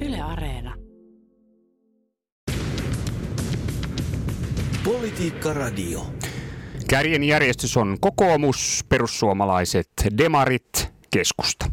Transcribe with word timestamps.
Yle 0.00 0.22
Areena. 0.22 0.74
Politiikka 4.84 5.54
Radio. 5.54 6.06
Kärjen 6.88 7.24
järjestys 7.24 7.76
on 7.76 7.96
kokoomus, 8.00 8.84
perussuomalaiset, 8.88 9.90
demarit, 10.18 10.92
keskusta. 11.10 11.66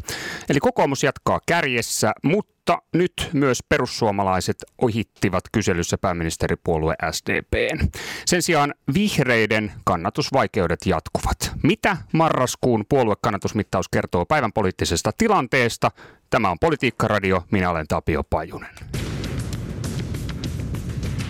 Eli 0.48 0.60
kokoomus 0.60 1.02
jatkaa 1.02 1.40
kärjessä, 1.46 2.12
mutta 2.22 2.78
nyt 2.94 3.30
myös 3.32 3.58
perussuomalaiset 3.68 4.56
ohittivat 4.82 5.44
kyselyssä 5.52 5.98
pääministeripuolue 5.98 6.94
SDPn. 7.10 7.88
Sen 8.26 8.42
sijaan 8.42 8.74
vihreiden 8.94 9.72
kannatusvaikeudet 9.84 10.86
jatkuvat. 10.86 11.52
Mitä 11.62 11.96
marraskuun 12.12 12.84
puoluekannatusmittaus 12.88 13.88
kertoo 13.88 14.26
päivän 14.26 14.52
poliittisesta 14.52 15.10
tilanteesta? 15.18 15.90
Tämä 16.30 16.50
on 16.50 16.58
Politiikka 16.60 17.08
Radio, 17.08 17.44
minä 17.50 17.70
olen 17.70 17.86
Tapio 17.88 18.22
Pajunen. 18.24 18.74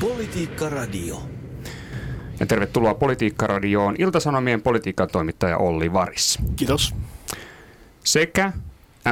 Politiikka 0.01 0.69
Radio. 0.69 1.23
Ja 2.41 2.47
tervetuloa 2.47 2.95
Politiikka-radioon 2.95 3.95
Iltasanomien 3.99 4.63
politiikan 4.63 5.09
toimittaja 5.13 5.59
Olli 5.59 5.93
Varis. 5.93 6.39
Kiitos. 6.57 6.95
Sekä 8.05 8.53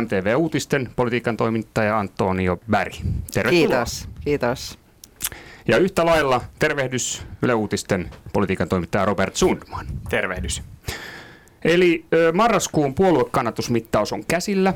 MTV-uutisten 0.00 0.90
politiikan 0.96 1.36
toimittaja 1.36 1.98
Antonio 1.98 2.58
Bäri. 2.70 2.92
Tervetuloa. 3.32 3.68
Kiitos, 3.68 4.08
kiitos. 4.24 4.78
Ja 5.68 5.76
yhtä 5.76 6.06
lailla 6.06 6.40
tervehdys 6.58 7.22
Yle 7.42 7.54
Uutisten 7.54 8.10
politiikan 8.32 8.68
toimittaja 8.68 9.04
Robert 9.04 9.36
Sundman. 9.36 9.86
Tervehdys. 10.08 10.62
Eli 11.64 12.04
marraskuun 12.32 12.94
puoluekannatusmittaus 12.94 14.12
on 14.12 14.24
käsillä. 14.28 14.74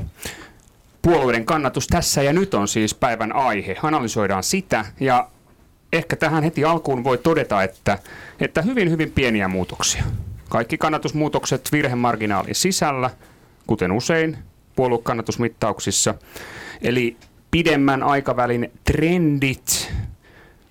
Puolueiden 1.01 1.45
kannatus 1.45 1.87
tässä 1.87 2.23
ja 2.23 2.33
nyt 2.33 2.53
on 2.53 2.67
siis 2.67 2.95
päivän 2.95 3.35
aihe. 3.35 3.75
Analysoidaan 3.83 4.43
sitä 4.43 4.85
ja 4.99 5.27
ehkä 5.93 6.15
tähän 6.15 6.43
heti 6.43 6.65
alkuun 6.65 7.03
voi 7.03 7.17
todeta, 7.17 7.63
että, 7.63 7.97
että 8.39 8.61
hyvin 8.61 8.91
hyvin 8.91 9.11
pieniä 9.11 9.47
muutoksia. 9.47 10.03
Kaikki 10.49 10.77
kannatusmuutokset 10.77 11.69
virhemarginaalin 11.71 12.55
sisällä, 12.55 13.09
kuten 13.67 13.91
usein 13.91 14.37
puoluekannatusmittauksissa. 14.75 16.15
Eli 16.81 17.17
pidemmän 17.51 18.03
aikavälin 18.03 18.71
trendit. 18.83 19.93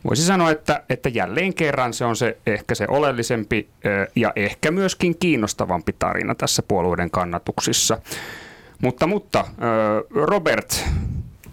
Voisi 0.04 0.22
sanoa, 0.22 0.50
että, 0.50 0.82
että 0.88 1.08
jälleen 1.08 1.54
kerran 1.54 1.94
se 1.94 2.04
on 2.04 2.16
se 2.16 2.38
ehkä 2.46 2.74
se 2.74 2.86
oleellisempi 2.88 3.68
ja 4.16 4.32
ehkä 4.36 4.70
myöskin 4.70 5.18
kiinnostavampi 5.18 5.92
tarina 5.98 6.34
tässä 6.34 6.62
puolueiden 6.62 7.10
kannatuksissa. 7.10 7.98
Mutta, 8.82 9.06
mutta 9.06 9.44
Robert, 10.10 10.84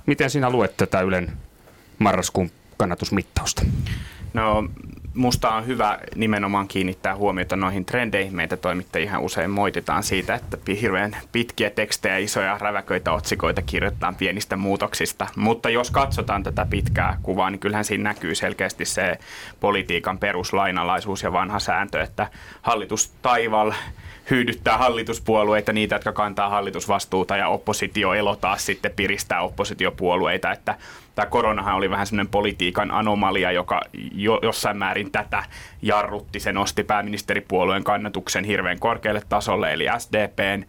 miten 0.06 0.30
sinä 0.30 0.50
luet 0.50 0.78
tätä 0.78 1.02
Ylen 1.02 1.32
marraskuun 2.00 2.52
kannatusmittausta? 2.78 3.66
No 4.34 4.70
musta 5.18 5.50
on 5.50 5.68
hyvä 5.68 6.00
nimenomaan 6.16 6.68
kiinnittää 6.68 7.16
huomiota 7.16 7.56
noihin 7.56 7.86
trendeihin. 7.86 8.36
Meitä 8.36 8.58
toimittajia 8.58 9.20
usein 9.20 9.50
moititaan 9.50 10.04
siitä, 10.04 10.36
että 10.36 10.58
hirveän 10.82 11.18
pitkiä 11.32 11.70
tekstejä, 11.70 12.18
isoja 12.18 12.58
räväköitä 12.58 13.12
otsikoita 13.12 13.62
kirjoitetaan 13.62 14.16
pienistä 14.16 14.58
muutoksista. 14.58 15.28
Mutta 15.36 15.70
jos 15.70 15.92
katsotaan 15.92 16.44
tätä 16.44 16.66
pitkää 16.70 17.18
kuvaa, 17.24 17.50
niin 17.50 17.60
kyllähän 17.60 17.86
siinä 17.86 18.04
näkyy 18.04 18.36
selkeästi 18.36 18.86
se 18.86 19.20
politiikan 19.60 20.18
peruslainalaisuus 20.18 21.24
ja 21.24 21.34
vanha 21.34 21.60
sääntö, 21.60 22.02
että 22.02 22.28
hallitus 22.62 23.10
taival 23.22 23.72
hyydyttää 24.30 24.78
hallituspuolueita, 24.78 25.74
niitä, 25.74 25.96
jotka 25.96 26.14
kantaa 26.14 26.50
hallitusvastuuta 26.50 27.38
ja 27.38 27.48
oppositio 27.48 28.14
elo 28.14 28.36
taas 28.36 28.66
sitten 28.66 28.92
piristää 28.96 29.42
oppositiopuolueita, 29.42 30.52
että 30.52 30.76
tämä 31.18 31.30
koronahan 31.30 31.76
oli 31.76 31.90
vähän 31.90 32.08
semmoinen 32.08 32.32
politiikan 32.32 32.92
anomalia, 32.92 33.52
joka 33.52 33.82
jo, 34.12 34.40
jossain 34.44 34.78
määrin 34.78 35.12
tätä 35.12 35.44
jarrutti. 35.82 36.40
Se 36.40 36.52
nosti 36.52 36.84
pääministeripuolueen 36.84 37.84
kannatuksen 37.84 38.44
hirveän 38.44 38.80
korkealle 38.80 39.22
tasolle, 39.30 39.74
eli 39.74 39.86
SDPn 39.98 40.66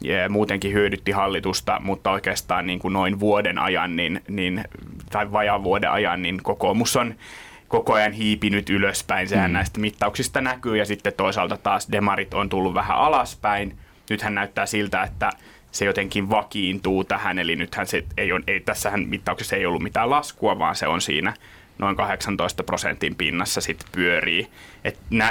ja 0.00 0.28
muutenkin 0.28 0.72
hyödytti 0.72 1.10
hallitusta, 1.12 1.80
mutta 1.80 2.10
oikeastaan 2.10 2.66
niin 2.66 2.78
kuin 2.78 2.92
noin 2.92 3.20
vuoden 3.20 3.58
ajan, 3.58 3.96
niin, 3.96 4.22
niin, 4.28 4.64
tai 5.10 5.32
vajaan 5.32 5.64
vuoden 5.64 5.90
ajan, 5.90 6.22
niin 6.22 6.42
kokoomus 6.42 6.96
on 6.96 7.14
koko 7.68 7.94
ajan 7.94 8.12
hiipinyt 8.12 8.70
ylöspäin. 8.70 9.28
Sehän 9.28 9.50
mm. 9.50 9.52
näistä 9.52 9.80
mittauksista 9.80 10.40
näkyy 10.40 10.76
ja 10.76 10.84
sitten 10.84 11.12
toisaalta 11.16 11.56
taas 11.56 11.88
demarit 11.92 12.34
on 12.34 12.48
tullut 12.48 12.74
vähän 12.74 12.96
alaspäin. 12.96 13.78
Nythän 14.10 14.34
näyttää 14.34 14.66
siltä, 14.66 15.02
että 15.02 15.30
se 15.72 15.84
jotenkin 15.84 16.30
vakiintuu 16.30 17.04
tähän, 17.04 17.38
eli 17.38 17.56
nythän 17.56 17.86
se 17.86 18.04
ei 18.16 18.32
ole, 18.32 18.42
ei, 18.46 18.60
tässähän 18.60 19.08
mittauksessa 19.08 19.56
ei 19.56 19.66
ollut 19.66 19.82
mitään 19.82 20.10
laskua, 20.10 20.58
vaan 20.58 20.76
se 20.76 20.86
on 20.86 21.00
siinä 21.00 21.34
noin 21.78 21.96
18 21.96 22.64
prosentin 22.64 23.14
pinnassa 23.14 23.60
sitten 23.60 23.88
pyörii. 23.92 24.48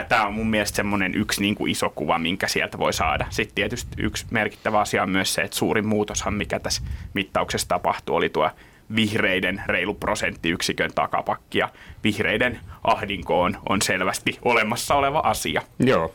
Tämä 0.09 0.25
on 0.25 0.33
mun 0.33 0.49
mielestä 0.49 0.75
semmoinen 0.75 1.15
yksi 1.15 1.41
niin 1.41 1.55
kuin 1.55 1.71
iso 1.71 1.89
kuva, 1.89 2.19
minkä 2.19 2.47
sieltä 2.47 2.77
voi 2.77 2.93
saada. 2.93 3.25
Sitten 3.29 3.55
tietysti 3.55 3.95
yksi 3.97 4.25
merkittävä 4.31 4.79
asia 4.79 5.03
on 5.03 5.09
myös 5.09 5.33
se, 5.33 5.41
että 5.41 5.57
suurin 5.57 5.87
muutoshan, 5.87 6.33
mikä 6.33 6.59
tässä 6.59 6.81
mittauksessa 7.13 7.67
tapahtui, 7.67 8.15
oli 8.15 8.29
tuo 8.29 8.49
vihreiden 8.95 9.61
reilu 9.65 9.93
prosenttiyksikön 9.93 10.91
takapakki 10.95 11.57
ja 11.57 11.69
vihreiden 12.03 12.59
ahdinkoon 12.83 13.57
on 13.69 13.81
selvästi 13.81 14.39
olemassa 14.41 14.95
oleva 14.95 15.19
asia. 15.19 15.61
Joo. 15.79 16.13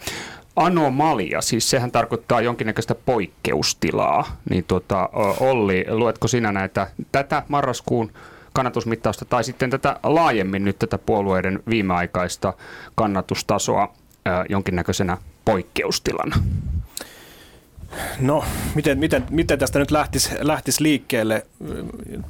Anomalia, 0.56 1.40
siis 1.40 1.70
sehän 1.70 1.92
tarkoittaa 1.92 2.40
jonkinnäköistä 2.40 2.94
poikkeustilaa. 2.94 4.36
Niin 4.50 4.64
tuota, 4.64 5.08
Olli, 5.40 5.84
luetko 5.88 6.28
sinä 6.28 6.52
näitä 6.52 6.86
tätä 7.12 7.42
marraskuun 7.48 8.12
kannatusmittausta 8.52 9.24
tai 9.24 9.44
sitten 9.44 9.70
tätä 9.70 9.96
laajemmin 10.02 10.64
nyt 10.64 10.78
tätä 10.78 10.98
puolueiden 10.98 11.62
viimeaikaista 11.70 12.52
kannatustasoa 12.94 13.94
jonkinnäköisenä 14.48 15.18
poikkeustilana? 15.44 16.36
No, 18.20 18.44
miten, 18.74 18.98
miten, 18.98 19.24
miten 19.30 19.58
tästä 19.58 19.78
nyt 19.78 19.90
lähtisi, 19.90 20.30
lähtisi 20.40 20.82
liikkeelle? 20.82 21.46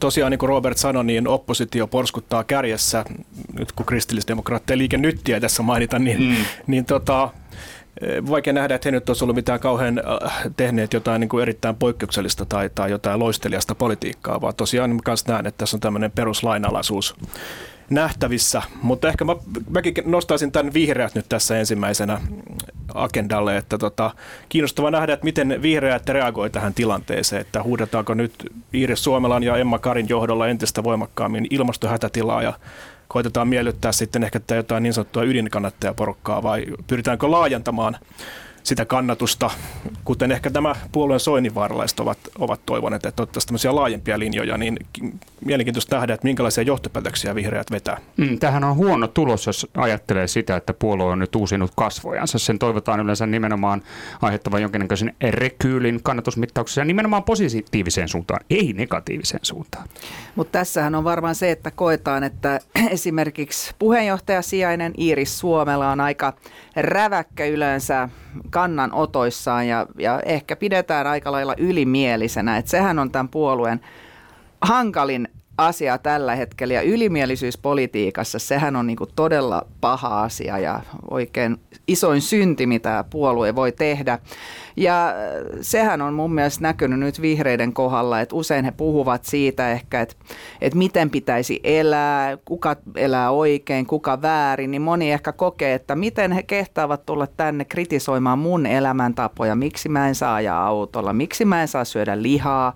Tosiaan, 0.00 0.30
niin 0.30 0.38
kuin 0.38 0.48
Robert 0.48 0.78
sanoi, 0.78 1.04
niin 1.04 1.28
oppositio 1.28 1.86
porskuttaa 1.86 2.44
kärjessä, 2.44 3.04
nyt 3.52 3.72
kun 3.72 3.86
kristillisdemokraatteja 3.86 4.78
liike 4.78 4.96
nyttiä 4.96 5.40
tässä 5.40 5.62
mainita, 5.62 5.98
niin, 5.98 6.22
mm. 6.22 6.36
niin 6.66 6.84
tota, 6.84 7.30
vaikea 8.30 8.52
nähdä, 8.52 8.74
että 8.74 8.86
he 8.86 8.90
nyt 8.90 9.08
olisi 9.08 9.24
ollut 9.24 9.36
mitään 9.36 9.60
kauhean 9.60 9.98
äh, 9.98 10.42
tehneet 10.56 10.92
jotain 10.92 11.20
niin 11.20 11.28
kuin 11.28 11.42
erittäin 11.42 11.76
poikkeuksellista 11.76 12.44
tai, 12.46 12.70
tai 12.74 12.90
jotain 12.90 13.20
loisteliasta 13.20 13.74
politiikkaa, 13.74 14.40
vaan 14.40 14.54
tosiaan 14.54 15.00
myös 15.06 15.26
näen, 15.26 15.46
että 15.46 15.58
tässä 15.58 15.76
on 15.76 15.80
tämmöinen 15.80 16.10
peruslainalaisuus 16.10 17.14
nähtävissä, 17.90 18.62
mutta 18.82 19.08
ehkä 19.08 19.24
mä, 19.24 19.36
mäkin 19.70 19.94
nostaisin 20.04 20.52
tämän 20.52 20.74
vihreät 20.74 21.14
nyt 21.14 21.28
tässä 21.28 21.58
ensimmäisenä 21.58 22.20
agendalle, 22.94 23.56
että 23.56 23.78
tota, 23.78 24.10
kiinnostava 24.48 24.90
nähdä, 24.90 25.12
että 25.12 25.24
miten 25.24 25.62
vihreät 25.62 26.08
reagoi 26.08 26.50
tähän 26.50 26.74
tilanteeseen, 26.74 27.40
että 27.40 27.62
huudetaanko 27.62 28.14
nyt 28.14 28.34
Iiris 28.74 29.04
Suomelan 29.04 29.42
ja 29.42 29.56
Emma 29.56 29.78
Karin 29.78 30.08
johdolla 30.08 30.48
entistä 30.48 30.84
voimakkaammin 30.84 31.46
ilmastohätätilaa 31.50 32.42
ja 32.42 32.52
koitetaan 33.08 33.48
miellyttää 33.48 33.92
sitten 33.92 34.24
ehkä 34.24 34.40
jotain 34.54 34.82
niin 34.82 34.92
sanottua 34.92 35.22
ydinkannattajaporukkaa 35.22 36.42
vai 36.42 36.66
pyritäänkö 36.86 37.30
laajentamaan 37.30 37.96
sitä 38.64 38.84
kannatusta, 38.84 39.50
kuten 40.04 40.32
ehkä 40.32 40.50
tämä 40.50 40.74
puolueen 40.92 41.20
soinnivaaralaiset 41.20 42.00
ovat, 42.00 42.18
ovat 42.38 42.60
toivoneet, 42.66 43.06
että 43.06 43.22
ottaisiin 43.22 43.48
tämmöisiä 43.48 43.74
laajempia 43.74 44.18
linjoja, 44.18 44.58
niin 44.58 44.78
mielenkiintoista 45.44 45.96
nähdä, 45.96 46.14
että 46.14 46.26
minkälaisia 46.26 46.64
johtopäätöksiä 46.64 47.34
vihreät 47.34 47.70
vetää. 47.70 48.00
Mm, 48.16 48.38
tämähän 48.38 48.64
on 48.64 48.76
huono 48.76 49.08
tulos, 49.08 49.46
jos 49.46 49.66
ajattelee 49.76 50.26
sitä, 50.26 50.56
että 50.56 50.74
puolue 50.74 51.12
on 51.12 51.18
nyt 51.18 51.36
uusinut 51.36 51.70
kasvojansa. 51.76 52.38
Sen 52.38 52.58
toivotaan 52.58 53.00
yleensä 53.00 53.26
nimenomaan 53.26 53.82
aiheuttavan 54.22 54.62
jonkinnäköisen 54.62 55.14
rekyylin 55.30 56.00
kannatusmittauksessa 56.02 56.80
ja 56.80 56.84
nimenomaan 56.84 57.24
positiiviseen 57.24 58.08
suuntaan, 58.08 58.40
ei 58.50 58.72
negatiiviseen 58.72 59.44
suuntaan. 59.44 59.88
Mutta 60.34 60.58
tässähän 60.58 60.94
on 60.94 61.04
varmaan 61.04 61.34
se, 61.34 61.50
että 61.50 61.70
koetaan, 61.70 62.24
että 62.24 62.60
esimerkiksi 62.90 63.74
puheenjohtajasijainen 63.78 64.92
Iiris 64.98 65.38
Suomela 65.38 65.90
on 65.90 66.00
aika 66.00 66.32
räväkkä 66.76 67.46
yleensä 67.46 68.08
kannanotoissaan 68.54 69.68
ja, 69.68 69.86
ja 69.98 70.20
ehkä 70.24 70.56
pidetään 70.56 71.06
aika 71.06 71.32
lailla 71.32 71.54
ylimielisenä. 71.58 72.56
Että 72.56 72.70
sehän 72.70 72.98
on 72.98 73.10
tämän 73.10 73.28
puolueen 73.28 73.80
hankalin 74.60 75.28
asia 75.58 75.98
tällä 75.98 76.34
hetkellä. 76.34 76.74
Ja 76.74 76.82
ylimielisyys 76.82 77.58
politiikassa, 77.58 78.38
sehän 78.38 78.76
on 78.76 78.86
niinku 78.86 79.06
todella 79.06 79.66
paha 79.80 80.22
asia 80.22 80.58
ja 80.58 80.80
oikein 81.10 81.56
isoin 81.88 82.20
synti, 82.20 82.66
mitä 82.66 83.04
puolue 83.10 83.54
voi 83.54 83.72
tehdä. 83.72 84.18
Ja 84.76 85.08
äh, 85.08 85.14
sehän 85.60 86.02
on 86.02 86.14
mun 86.14 86.34
mielestä 86.34 86.62
näkynyt 86.62 86.98
nyt 86.98 87.20
vihreiden 87.20 87.72
kohdalla, 87.72 88.20
että 88.20 88.36
usein 88.36 88.64
he 88.64 88.70
puhuvat 88.70 89.24
siitä 89.24 89.72
ehkä, 89.72 90.00
että, 90.00 90.14
että 90.60 90.78
miten 90.78 91.10
pitäisi 91.10 91.60
elää, 91.64 92.38
kuka 92.44 92.76
elää 92.96 93.30
oikein, 93.30 93.86
kuka 93.86 94.22
väärin, 94.22 94.70
niin 94.70 94.82
moni 94.82 95.12
ehkä 95.12 95.32
kokee, 95.32 95.74
että 95.74 95.96
miten 95.96 96.32
he 96.32 96.42
kehtaavat 96.42 97.06
tulla 97.06 97.26
tänne 97.26 97.64
kritisoimaan 97.64 98.38
mun 98.38 98.66
elämäntapoja, 98.66 99.56
miksi 99.56 99.88
mä 99.88 100.08
en 100.08 100.14
saa 100.14 100.34
ajaa 100.34 100.66
autolla, 100.66 101.12
miksi 101.12 101.44
mä 101.44 101.62
en 101.62 101.68
saa 101.68 101.84
syödä 101.84 102.22
lihaa, 102.22 102.74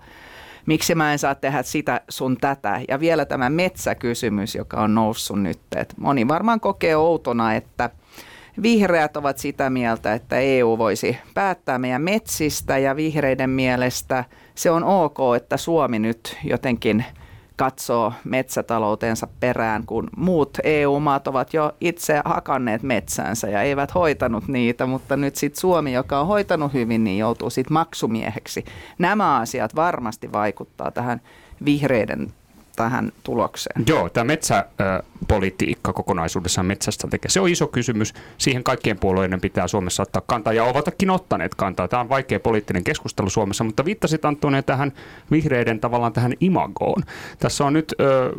miksi 0.69 0.95
mä 0.95 1.11
en 1.11 1.19
saa 1.19 1.35
tehdä 1.35 1.63
sitä 1.63 2.01
sun 2.09 2.37
tätä. 2.41 2.81
Ja 2.87 2.99
vielä 2.99 3.25
tämä 3.25 3.49
metsäkysymys, 3.49 4.55
joka 4.55 4.81
on 4.81 4.95
noussut 4.95 5.41
nyt. 5.41 5.59
Et 5.75 5.93
moni 5.97 6.27
varmaan 6.27 6.59
kokee 6.59 6.95
outona, 6.95 7.55
että 7.55 7.89
vihreät 8.61 9.17
ovat 9.17 9.37
sitä 9.37 9.69
mieltä, 9.69 10.13
että 10.13 10.39
EU 10.39 10.77
voisi 10.77 11.17
päättää 11.33 11.79
meidän 11.79 12.01
metsistä 12.01 12.77
ja 12.77 12.95
vihreiden 12.95 13.49
mielestä 13.49 14.23
se 14.55 14.71
on 14.71 14.83
ok, 14.83 15.17
että 15.35 15.57
Suomi 15.57 15.99
nyt 15.99 16.37
jotenkin– 16.43 17.05
katsoo 17.59 18.13
metsätaloutensa 18.23 19.27
perään, 19.39 19.85
kun 19.85 20.09
muut 20.17 20.57
EU-maat 20.63 21.27
ovat 21.27 21.53
jo 21.53 21.71
itse 21.81 22.21
hakanneet 22.25 22.83
metsänsä 22.83 23.47
ja 23.47 23.61
eivät 23.61 23.95
hoitanut 23.95 24.47
niitä, 24.47 24.85
mutta 24.85 25.17
nyt 25.17 25.35
sitten 25.35 25.61
Suomi, 25.61 25.93
joka 25.93 26.19
on 26.19 26.27
hoitanut 26.27 26.73
hyvin, 26.73 27.03
niin 27.03 27.17
joutuu 27.17 27.49
sitten 27.49 27.73
maksumieheksi. 27.73 28.65
Nämä 28.97 29.37
asiat 29.37 29.75
varmasti 29.75 30.31
vaikuttaa 30.31 30.91
tähän 30.91 31.21
vihreiden 31.65 32.33
tähän 32.75 33.11
tulokseen? 33.23 33.83
Joo, 33.87 34.09
tämä 34.09 34.33
metsäpolitiikka 35.19 35.93
kokonaisuudessaan 35.93 36.67
metsästrategia, 36.67 37.29
se 37.29 37.39
on 37.39 37.49
iso 37.49 37.67
kysymys. 37.67 38.13
Siihen 38.37 38.63
kaikkien 38.63 38.99
puolueiden 38.99 39.41
pitää 39.41 39.67
Suomessa 39.67 40.03
ottaa 40.03 40.21
kantaa 40.27 40.53
ja 40.53 40.63
ovatkin 40.63 41.09
ottaneet 41.09 41.55
kantaa. 41.55 41.87
Tämä 41.87 42.01
on 42.01 42.09
vaikea 42.09 42.39
poliittinen 42.39 42.83
keskustelu 42.83 43.29
Suomessa, 43.29 43.63
mutta 43.63 43.85
viittasit 43.85 44.25
Antonio 44.25 44.61
tähän 44.61 44.93
vihreiden 45.31 45.79
tavallaan 45.79 46.13
tähän 46.13 46.33
imagoon. 46.39 47.03
Tässä 47.39 47.65
on 47.65 47.73
nyt... 47.73 47.95
Ö, 47.99 48.31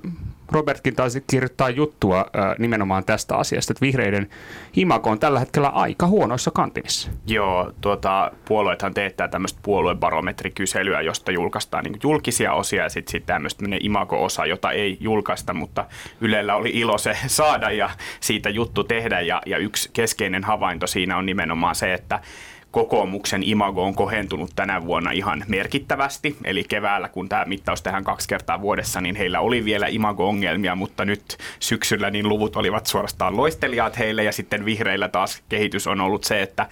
Robertkin 0.53 0.97
taisi 0.97 1.25
kirjoittaa 1.27 1.71
juttua 1.71 2.19
äh, 2.19 2.55
nimenomaan 2.59 3.05
tästä 3.05 3.37
asiasta, 3.37 3.73
että 3.73 3.81
vihreiden 3.81 4.29
imago 4.77 5.11
on 5.11 5.19
tällä 5.19 5.41
hetkellä 5.41 5.69
aika 5.69 6.07
huonoissa 6.07 6.51
kantimissa. 6.51 7.11
Joo, 7.27 7.73
tuota, 7.81 8.31
puolueethan 8.45 8.95
teettää 8.95 9.29
tämmöistä 9.29 9.61
puoluebarometrikyselyä, 9.63 11.01
josta 11.01 11.33
julkaistaan 11.33 11.85
niin 11.85 12.01
julkisia 12.03 12.53
osia 12.53 12.83
ja 12.83 12.89
sitten 12.89 13.13
sit 13.13 13.27
tämmöistä 13.27 13.65
imago-osa, 13.81 14.47
jota 14.47 14.71
ei 14.71 14.97
julkaista, 15.01 15.55
mutta 15.55 15.85
Ylellä 16.21 16.57
oli 16.57 16.70
ilo 16.75 16.99
se 16.99 17.17
saada 17.27 17.71
ja 17.71 17.91
siitä 18.21 18.51
juttu 18.51 18.85
tehdä 18.85 19.21
ja, 19.21 19.43
ja 19.47 19.59
yksi 19.59 19.91
keskeinen 19.93 20.45
havainto 20.45 20.87
siinä 20.87 21.17
on 21.17 21.27
nimenomaan 21.27 21.75
se, 21.75 21.95
että 21.95 22.21
kokoomuksen 22.71 23.43
imago 23.43 23.85
on 23.85 23.95
kohentunut 23.95 24.51
tänä 24.57 24.85
vuonna 24.85 25.11
ihan 25.11 25.45
merkittävästi. 25.49 26.37
Eli 26.45 26.65
keväällä, 26.65 27.09
kun 27.09 27.29
tämä 27.29 27.45
mittaus 27.45 27.83
tehdään 27.83 28.05
kaksi 28.05 28.29
kertaa 28.29 28.61
vuodessa, 28.61 29.01
niin 29.01 29.17
heillä 29.17 29.41
oli 29.41 29.65
vielä 29.65 29.87
imago-ongelmia, 29.87 30.75
mutta 30.75 31.05
nyt 31.05 31.39
syksyllä 31.61 32.11
niin 32.11 32.29
luvut 32.29 32.57
olivat 32.57 32.87
suorastaan 32.87 33.37
loisteliaat 33.37 33.99
heille 33.99 34.25
ja 34.25 34.33
sitten 34.33 34.65
vihreillä 34.65 35.09
taas 35.09 35.43
kehitys 35.49 35.87
on 35.87 36.01
ollut 36.01 36.25
se, 36.25 36.43
että 36.43 36.67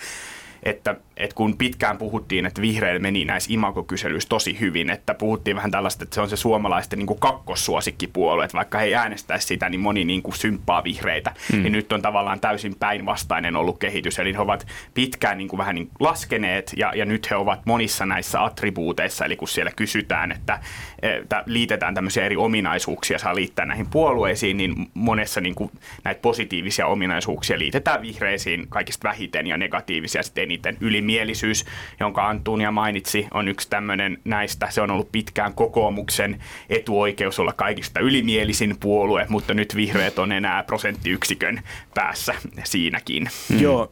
että, 0.63 0.95
että 1.19 1.35
kun 1.35 1.57
pitkään 1.57 1.99
puhuttiin, 1.99 2.47
että 2.47 2.61
vihreillä 2.61 2.99
meni 3.01 3.25
näissä 3.25 3.53
imagokyselyissä 3.53 4.29
tosi 4.29 4.61
hyvin, 4.61 4.91
että 4.91 5.15
puhuttiin 5.15 5.57
vähän 5.57 5.71
tällaista, 5.71 6.05
että 6.05 6.15
se 6.15 6.21
on 6.21 6.29
se 6.29 6.37
suomalaisten 6.37 6.99
niin 6.99 7.07
kuin 7.07 7.21
kakkossuosikkipuolue, 7.21 8.45
että 8.45 8.57
vaikka 8.57 8.79
he 8.79 8.85
ei 8.85 8.95
äänestäisi 8.95 9.47
sitä, 9.47 9.69
niin 9.69 9.81
moni 9.81 10.05
niin 10.05 10.23
kuin 10.23 10.37
symppaa 10.37 10.85
vihreitä, 10.85 11.35
mm. 11.53 11.63
niin 11.63 11.73
nyt 11.73 11.93
on 11.93 12.03
tavallaan 12.03 12.41
täysin 12.41 12.75
päinvastainen 12.81 13.57
ollut 13.57 13.79
kehitys, 13.79 14.19
eli 14.19 14.33
he 14.33 14.39
ovat 14.39 14.67
pitkään 14.95 15.39
niin 15.39 15.49
kuin 15.49 15.59
vähän 15.59 15.75
niin 15.75 15.91
laskeneet, 16.01 16.73
ja, 16.77 16.93
ja 16.95 17.05
nyt 17.05 17.31
he 17.31 17.37
ovat 17.37 17.67
monissa 17.67 18.07
näissä 18.07 18.45
attribuuteissa, 18.45 19.25
eli 19.25 19.37
kun 19.37 19.49
siellä 19.49 19.73
kysytään, 19.77 20.33
että, 20.33 20.59
että 21.03 21.43
liitetään 21.47 21.95
tämmöisiä 21.95 22.25
eri 22.25 22.37
ominaisuuksia, 22.37 23.19
saa 23.19 23.35
liittää 23.35 23.67
näihin 23.67 23.87
puolueisiin, 23.87 24.57
niin 24.57 24.75
monessa 24.95 25.41
niin 25.41 25.55
kuin 25.55 25.71
näitä 26.05 26.21
positiivisia 26.21 26.87
ominaisuuksia 26.87 27.59
liitetään 27.59 28.03
vihreisiin 28.03 28.67
kaikista 28.69 29.09
vähiten 29.09 29.47
ja 29.47 29.59
negatiivisia 29.59 30.23
sitten 30.23 30.45
eniten. 30.45 30.77
Ylimielisyys, 31.09 31.65
jonka 32.01 32.29
Antunia 32.29 32.71
mainitsi, 32.71 33.27
on 33.35 33.49
yksi 33.49 33.71
tämmöinen 33.71 34.19
näistä. 34.25 34.69
Se 34.71 34.81
on 34.81 34.91
ollut 34.91 35.13
pitkään 35.13 35.55
kokoomuksen 35.55 36.41
etuoikeus 36.71 37.39
olla 37.39 37.53
kaikista 37.53 38.01
ylimielisin 38.01 38.77
puolue, 38.81 39.27
mutta 39.29 39.55
nyt 39.55 39.77
vihreät 39.77 40.19
on 40.19 40.33
enää 40.33 40.63
prosenttiyksikön 40.63 41.61
päässä 41.95 42.35
siinäkin. 42.65 43.29
Hmm. 43.49 43.61
Joo, 43.61 43.89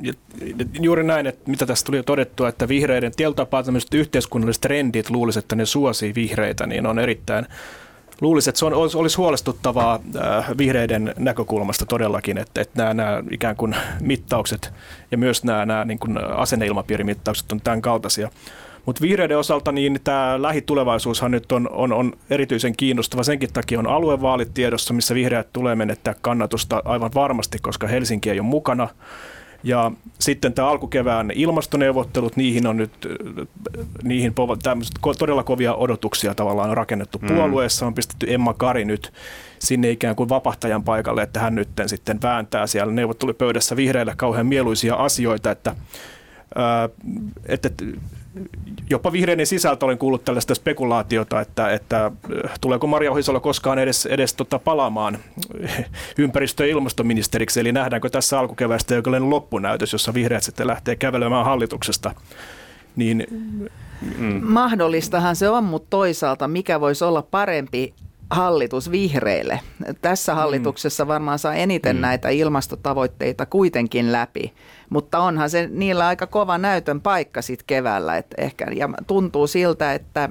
juuri 0.81 1.05
näin, 1.05 1.27
että 1.27 1.51
mitä 1.51 1.67
tästä 1.67 1.87
tuli 1.87 1.97
jo 1.97 2.03
todettua, 2.03 2.49
että 2.49 2.69
vihreiden 2.69 3.13
tietyllä 3.17 3.63
tämmöiset 3.65 3.95
yhteiskunnalliset 3.95 4.61
trendit 4.61 5.11
luulisi, 5.11 5.39
että 5.39 5.57
ne 5.57 5.67
suosii 5.67 6.15
vihreitä, 6.15 6.67
niin 6.67 6.87
on 6.87 6.99
erittäin 6.99 7.47
Luulisin, 8.21 8.51
että 8.51 8.59
se 8.59 8.65
on, 8.65 8.75
olisi 8.75 9.17
huolestuttavaa 9.17 10.01
äh, 10.17 10.47
vihreiden 10.59 11.15
näkökulmasta 11.19 11.87
todellakin, 11.87 12.39
että, 12.39 12.61
että 12.61 12.83
nämä, 12.83 12.95
nämä 12.95 13.23
ikään 13.31 13.57
kuin 13.57 13.77
mittaukset 14.01 14.73
ja 15.11 15.19
myös 15.19 15.45
nämä, 15.45 15.67
nämä 15.67 15.85
niin 15.85 15.99
kuin 15.99 16.19
asenneilmapiirimittaukset 16.19 17.53
on 17.53 17.61
tämän 17.61 17.83
kaltaisia. 17.83 18.31
Mutta 18.87 19.03
vihreiden 19.03 19.39
osalta 19.39 19.73
niin 19.73 20.01
tämä 20.05 20.43
lähitulevaisuushan 20.43 21.31
nyt 21.31 21.53
on, 21.53 21.69
on, 21.73 21.93
on 21.93 22.13
erityisen 22.31 22.77
kiinnostava. 22.77 23.23
Senkin 23.23 23.53
takia 23.53 23.79
on 23.79 23.87
aluevaalit 23.87 24.55
tiedossa, 24.55 24.95
missä 24.95 25.15
vihreät 25.15 25.53
tulee 25.53 25.75
menettää 25.75 26.15
kannatusta 26.21 26.83
aivan 26.85 27.11
varmasti, 27.15 27.59
koska 27.63 27.87
Helsinki 27.87 28.31
ei 28.31 28.41
ole 28.41 28.49
mukana. 28.49 28.89
Ja 29.63 29.93
sitten 30.19 30.53
tämä 30.53 30.69
alkukevään 30.69 31.31
ilmastoneuvottelut, 31.35 32.37
niihin 32.37 32.67
on 32.67 32.77
nyt 32.77 32.93
niihin 34.03 34.35
todella 35.19 35.43
kovia 35.43 35.75
odotuksia 35.75 36.35
tavallaan 36.35 36.71
on 36.71 36.77
rakennettu 36.77 37.19
mm. 37.19 37.27
puolueessa. 37.29 37.87
On 37.87 37.95
pistetty 37.95 38.35
Emma 38.35 38.55
Kari 38.55 38.85
nyt 38.85 39.13
sinne 39.59 39.91
ikään 39.91 40.17
kuin 40.17 40.29
vapahtajan 40.29 40.85
paikalle, 40.85 41.23
että 41.23 41.41
hän 41.41 41.55
nyt 41.55 41.69
sitten 41.87 42.23
vääntää 42.23 42.67
siellä 42.67 42.93
neuvottelupöydässä 42.93 43.77
vihreille 43.77 44.15
kauhean 44.17 44.47
mieluisia 44.47 44.95
asioita, 44.95 45.51
että, 45.51 45.77
että 47.47 47.69
jopa 48.91 49.13
vihreiden 49.13 49.47
sisältä 49.47 49.87
olen 49.87 49.99
kuullut 49.99 50.25
tällaista 50.25 50.55
spekulaatiota, 50.55 51.41
että, 51.41 51.71
että 51.71 52.05
äh, 52.05 52.13
tuleeko 52.61 52.87
Maria 52.87 53.13
Ohisalo 53.13 53.41
koskaan 53.41 53.79
edes, 53.79 54.07
edes 54.07 54.35
tota 54.35 54.59
palaamaan 54.59 55.19
ympäristö- 56.19 56.67
ja 56.67 56.73
ilmastoministeriksi, 56.73 57.61
eli 57.61 57.73
nähdäänkö 57.73 58.11
tässä 58.11 58.39
alkukeväästä 58.39 58.95
jonkinlainen 58.95 59.31
loppunäytös, 59.31 59.93
jossa 59.93 60.15
vihreät 60.15 60.43
sitten 60.43 60.67
lähtee 60.67 60.97
kävelemään 60.97 61.45
hallituksesta. 61.45 62.15
Niin, 62.97 63.27
mm. 64.19 64.41
Mahdollistahan 64.43 65.37
se 65.37 65.49
on, 65.49 65.65
mutta 65.65 65.87
toisaalta 65.91 66.49
mikä 66.49 66.81
voisi 66.81 67.05
olla 67.05 67.23
parempi 67.23 67.95
hallitus 68.31 68.91
vihreille. 68.91 69.61
Tässä 70.03 70.33
mm. 70.33 70.37
hallituksessa 70.37 71.09
varmaan 71.09 71.39
saa 71.39 71.55
eniten 71.55 71.97
mm. 71.97 72.01
näitä 72.01 72.29
ilmastotavoitteita 72.29 73.47
kuitenkin 73.47 74.13
läpi, 74.13 74.53
mutta 74.91 75.19
onhan 75.19 75.51
se 75.51 75.69
niillä 75.73 76.07
aika 76.07 76.27
kova 76.27 76.59
näytön 76.59 77.01
paikka 77.01 77.43
sitten 77.43 77.67
keväällä. 77.67 78.17
Et 78.17 78.35
ehkä, 78.39 78.67
ja 78.77 78.89
tuntuu 79.07 79.47
siltä, 79.47 79.95
että 79.95 80.29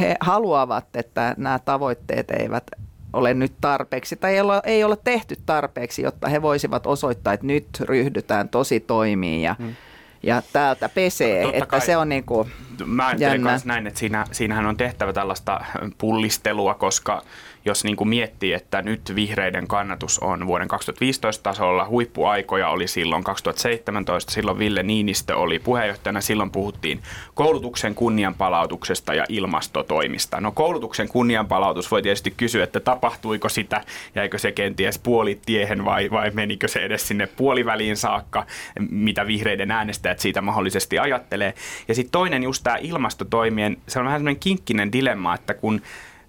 he 0.00 0.16
haluavat, 0.20 0.96
että 0.96 1.34
nämä 1.36 1.58
tavoitteet 1.58 2.30
eivät 2.30 2.64
ole 3.12 3.34
nyt 3.34 3.52
tarpeeksi 3.60 4.16
tai 4.16 4.34
ei 4.34 4.40
ole, 4.40 4.60
ei 4.64 4.84
ole 4.84 4.98
tehty 5.04 5.36
tarpeeksi, 5.46 6.02
jotta 6.02 6.28
he 6.28 6.42
voisivat 6.42 6.86
osoittaa, 6.86 7.32
että 7.32 7.46
nyt 7.46 7.66
ryhdytään 7.80 8.48
tosi 8.48 8.80
toimiin 8.80 9.42
ja 9.42 9.56
mm 9.58 9.74
ja 10.22 10.42
täältä 10.52 10.88
pesee, 10.88 11.42
Totta 11.42 11.56
että 11.58 11.66
kai. 11.66 11.80
se 11.80 11.96
on 11.96 12.08
niin 12.08 12.24
kuin 12.24 12.52
Mä 12.86 13.06
ajattelen 13.06 13.42
myös 13.42 13.64
näin, 13.64 13.86
että 13.86 13.98
siinä, 14.00 14.24
siinähän 14.32 14.66
on 14.66 14.76
tehtävä 14.76 15.12
tällaista 15.12 15.60
pullistelua, 15.98 16.74
koska 16.74 17.22
jos 17.68 17.84
niin 17.84 17.96
kuin 17.96 18.08
miettii, 18.08 18.52
että 18.52 18.82
nyt 18.82 19.12
vihreiden 19.14 19.68
kannatus 19.68 20.18
on 20.18 20.46
vuoden 20.46 20.68
2015 20.68 21.42
tasolla, 21.42 21.88
huippuaikoja 21.88 22.68
oli 22.68 22.88
silloin 22.88 23.24
2017, 23.24 24.32
silloin 24.32 24.58
Ville 24.58 24.82
Niinistö 24.82 25.36
oli 25.36 25.58
puheenjohtajana, 25.58 26.20
silloin 26.20 26.50
puhuttiin 26.50 27.00
koulutuksen 27.34 27.94
kunnianpalautuksesta 27.94 29.14
ja 29.14 29.24
ilmastotoimista. 29.28 30.40
No 30.40 30.52
koulutuksen 30.52 31.08
kunnianpalautus 31.08 31.90
voi 31.90 32.02
tietysti 32.02 32.30
kysyä, 32.36 32.64
että 32.64 32.80
tapahtuiko 32.80 33.48
sitä, 33.48 33.84
jäikö 34.14 34.38
se 34.38 34.52
kenties 34.52 34.98
puolitiehen 34.98 35.84
vai, 35.84 36.10
vai 36.10 36.30
menikö 36.30 36.68
se 36.68 36.80
edes 36.80 37.08
sinne 37.08 37.26
puoliväliin 37.26 37.96
saakka, 37.96 38.46
mitä 38.90 39.26
vihreiden 39.26 39.70
äänestäjät 39.70 40.18
siitä 40.18 40.40
mahdollisesti 40.40 40.98
ajattelee. 40.98 41.54
Ja 41.88 41.94
sitten 41.94 42.12
toinen 42.12 42.42
just 42.42 42.64
tämä 42.64 42.76
ilmastotoimien, 42.80 43.76
se 43.88 43.98
on 43.98 44.04
vähän 44.04 44.20
semmoinen 44.20 44.40
kinkkinen 44.40 44.92
dilemma, 44.92 45.34
että 45.34 45.54
kun 45.54 45.82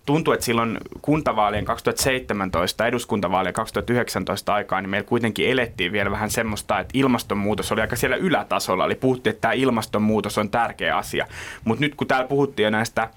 tuntuu, 0.09 0.33
että 0.33 0.45
silloin 0.45 0.77
kuntavaalien 1.01 1.65
2017, 1.65 2.87
eduskuntavaalien 2.87 3.53
2019 3.53 4.53
aikaa, 4.53 4.81
niin 4.81 4.89
meillä 4.89 5.07
kuitenkin 5.07 5.49
elettiin 5.49 5.91
vielä 5.91 6.11
vähän 6.11 6.31
semmoista, 6.31 6.79
että 6.79 6.91
ilmastonmuutos 6.93 7.71
oli 7.71 7.81
aika 7.81 7.95
siellä 7.95 8.15
ylätasolla. 8.15 8.85
Eli 8.85 8.95
puhuttiin, 8.95 9.31
että 9.31 9.41
tämä 9.41 9.53
ilmastonmuutos 9.53 10.37
on 10.37 10.49
tärkeä 10.49 10.97
asia. 10.97 11.27
Mutta 11.63 11.85
nyt 11.85 11.95
kun 11.95 12.07
täällä 12.07 12.27
puhuttiin 12.27 12.63
jo 12.63 12.69
näistä 12.69 13.09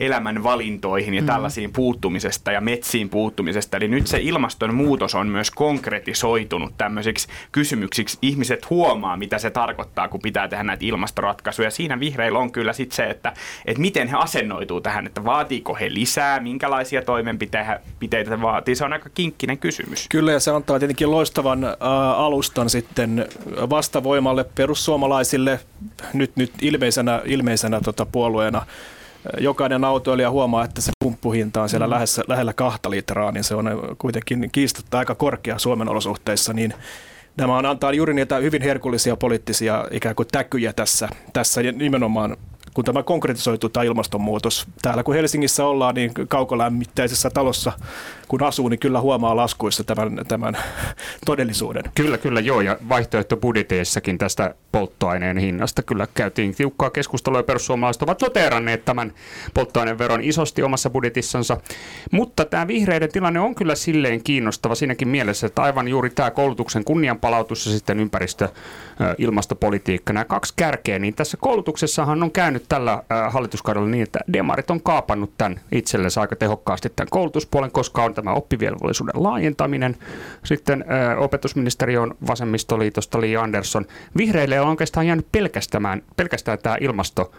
elämän 0.00 0.42
valintoihin 0.42 1.14
ja 1.14 1.20
mm. 1.20 1.26
tällaisiin 1.26 1.72
puuttumisesta 1.72 2.52
ja 2.52 2.60
metsiin 2.60 3.08
puuttumisesta. 3.08 3.76
Eli 3.76 3.88
nyt 3.88 4.06
se 4.06 4.18
ilmastonmuutos 4.20 5.14
on 5.14 5.28
myös 5.28 5.50
konkretisoitunut 5.50 6.74
tämmöisiksi 6.78 7.28
kysymyksiksi. 7.52 8.18
Ihmiset 8.22 8.70
huomaa, 8.70 9.16
mitä 9.16 9.38
se 9.38 9.50
tarkoittaa, 9.50 10.08
kun 10.08 10.20
pitää 10.20 10.48
tehdä 10.48 10.64
näitä 10.64 10.84
ilmastoratkaisuja. 10.84 11.70
Siinä 11.70 12.00
vihreillä 12.00 12.38
on 12.38 12.52
kyllä 12.52 12.72
sitten 12.72 12.96
se, 12.96 13.10
että, 13.10 13.32
että 13.64 13.80
miten 13.80 14.08
he 14.08 14.16
asennoituu 14.16 14.80
tähän, 14.80 15.06
että 15.06 15.24
vaatiiko 15.24 15.74
he 15.74 15.94
lisää, 15.94 16.39
minkälaisia 16.40 17.02
toimenpiteitä 17.02 18.40
vaatii. 18.42 18.74
Se 18.74 18.84
on 18.84 18.92
aika 18.92 19.10
kinkkinen 19.14 19.58
kysymys. 19.58 20.06
Kyllä, 20.08 20.32
ja 20.32 20.40
se 20.40 20.50
antaa 20.50 20.78
tietenkin 20.78 21.10
loistavan 21.10 21.64
äh, 21.64 21.74
alustan 22.16 22.70
sitten 22.70 23.26
vastavoimalle 23.70 24.44
perussuomalaisille 24.54 25.60
nyt, 26.12 26.36
nyt 26.36 26.52
ilmeisenä, 26.62 27.22
ilmeisenä 27.24 27.80
tota, 27.80 28.06
puolueena 28.06 28.66
jokainen 29.40 29.84
autoilija 29.84 30.30
huomaa, 30.30 30.64
että 30.64 30.80
se 30.80 30.92
pumppuhinta 31.04 31.62
on 31.62 31.68
siellä 31.68 31.86
mm. 31.86 31.90
lähellä, 31.90 32.24
lähellä 32.28 32.52
kahta 32.52 32.90
litraa, 32.90 33.32
niin 33.32 33.44
se 33.44 33.54
on 33.54 33.96
kuitenkin 33.98 34.48
kiistatta 34.52 34.98
aika 34.98 35.14
korkea 35.14 35.58
Suomen 35.58 35.88
olosuhteissa, 35.88 36.52
niin 36.52 36.74
Nämä 37.36 37.58
on 37.58 37.66
antaa 37.66 37.92
juuri 37.92 38.14
niitä 38.14 38.36
hyvin 38.36 38.62
herkullisia 38.62 39.16
poliittisia 39.16 39.84
ikään 39.90 40.14
kuin 40.14 40.28
täkyjä 40.32 40.72
tässä, 40.72 41.08
tässä 41.32 41.60
nimenomaan 41.62 42.36
kun 42.80 42.84
tämä 42.84 43.02
konkretisoituu 43.02 43.70
tämä 43.70 43.84
ilmastonmuutos. 43.84 44.66
Täällä 44.82 45.02
kun 45.02 45.14
Helsingissä 45.14 45.66
ollaan, 45.66 45.94
niin 45.94 46.12
kaukolämmittäisessä 46.28 47.30
talossa 47.30 47.72
kun 48.30 48.42
asuu, 48.42 48.68
niin 48.68 48.80
kyllä 48.80 49.00
huomaa 49.00 49.36
laskuissa 49.36 49.84
tämän, 49.84 50.20
tämän 50.28 50.58
todellisuuden. 51.26 51.82
Kyllä, 51.94 52.18
kyllä 52.18 52.40
joo, 52.40 52.60
ja 52.60 52.76
vaihtoehtobudjeteissakin 52.88 54.18
tästä 54.18 54.54
polttoaineen 54.72 55.38
hinnasta 55.38 55.82
kyllä 55.82 56.06
käytiin 56.14 56.54
tiukkaa 56.54 56.90
keskustelua, 56.90 57.38
ja 57.38 57.42
perussuomalaiset 57.42 58.02
ovat 58.02 58.22
noteeranneet 58.22 58.84
tämän 58.84 59.12
polttoaineveron 59.54 60.20
isosti 60.22 60.62
omassa 60.62 60.90
budjetissansa. 60.90 61.56
Mutta 62.10 62.44
tämä 62.44 62.66
vihreiden 62.66 63.12
tilanne 63.12 63.40
on 63.40 63.54
kyllä 63.54 63.74
silleen 63.74 64.22
kiinnostava 64.22 64.74
siinäkin 64.74 65.08
mielessä, 65.08 65.46
että 65.46 65.62
aivan 65.62 65.88
juuri 65.88 66.10
tämä 66.10 66.30
koulutuksen 66.30 66.84
kunnianpalautus 66.84 67.66
ja 67.66 67.72
sitten 67.72 68.00
ympäristö- 68.00 68.48
ilmastopolitiikka, 69.18 70.12
nämä 70.12 70.24
kaksi 70.24 70.54
kärkeä, 70.56 70.98
niin 70.98 71.14
tässä 71.14 71.36
koulutuksessahan 71.40 72.22
on 72.22 72.30
käynyt 72.30 72.64
tällä 72.68 73.02
hallituskaudella 73.30 73.88
niin, 73.88 74.02
että 74.02 74.18
demarit 74.32 74.70
on 74.70 74.82
kaapannut 74.82 75.32
tämän 75.38 75.60
itsellensä 75.72 76.20
aika 76.20 76.36
tehokkaasti 76.36 76.92
tämän 76.96 77.10
koulutuspuolen, 77.10 77.70
koska 77.70 78.04
on 78.04 78.14
tämä 78.22 78.34
oppivelvollisuuden 78.34 79.22
laajentaminen. 79.22 79.96
Sitten 80.44 80.84
ä, 80.88 81.18
opetusministeriön 81.18 82.14
vasemmistoliitosta 82.26 83.20
Li 83.20 83.36
Andersson. 83.36 83.86
Vihreille 84.16 84.60
on 84.60 84.68
oikeastaan 84.68 85.06
jäänyt 85.06 85.26
pelkästään, 85.32 86.02
pelkästään 86.16 86.58
tämä 86.58 86.76
ilmasto 86.80 87.32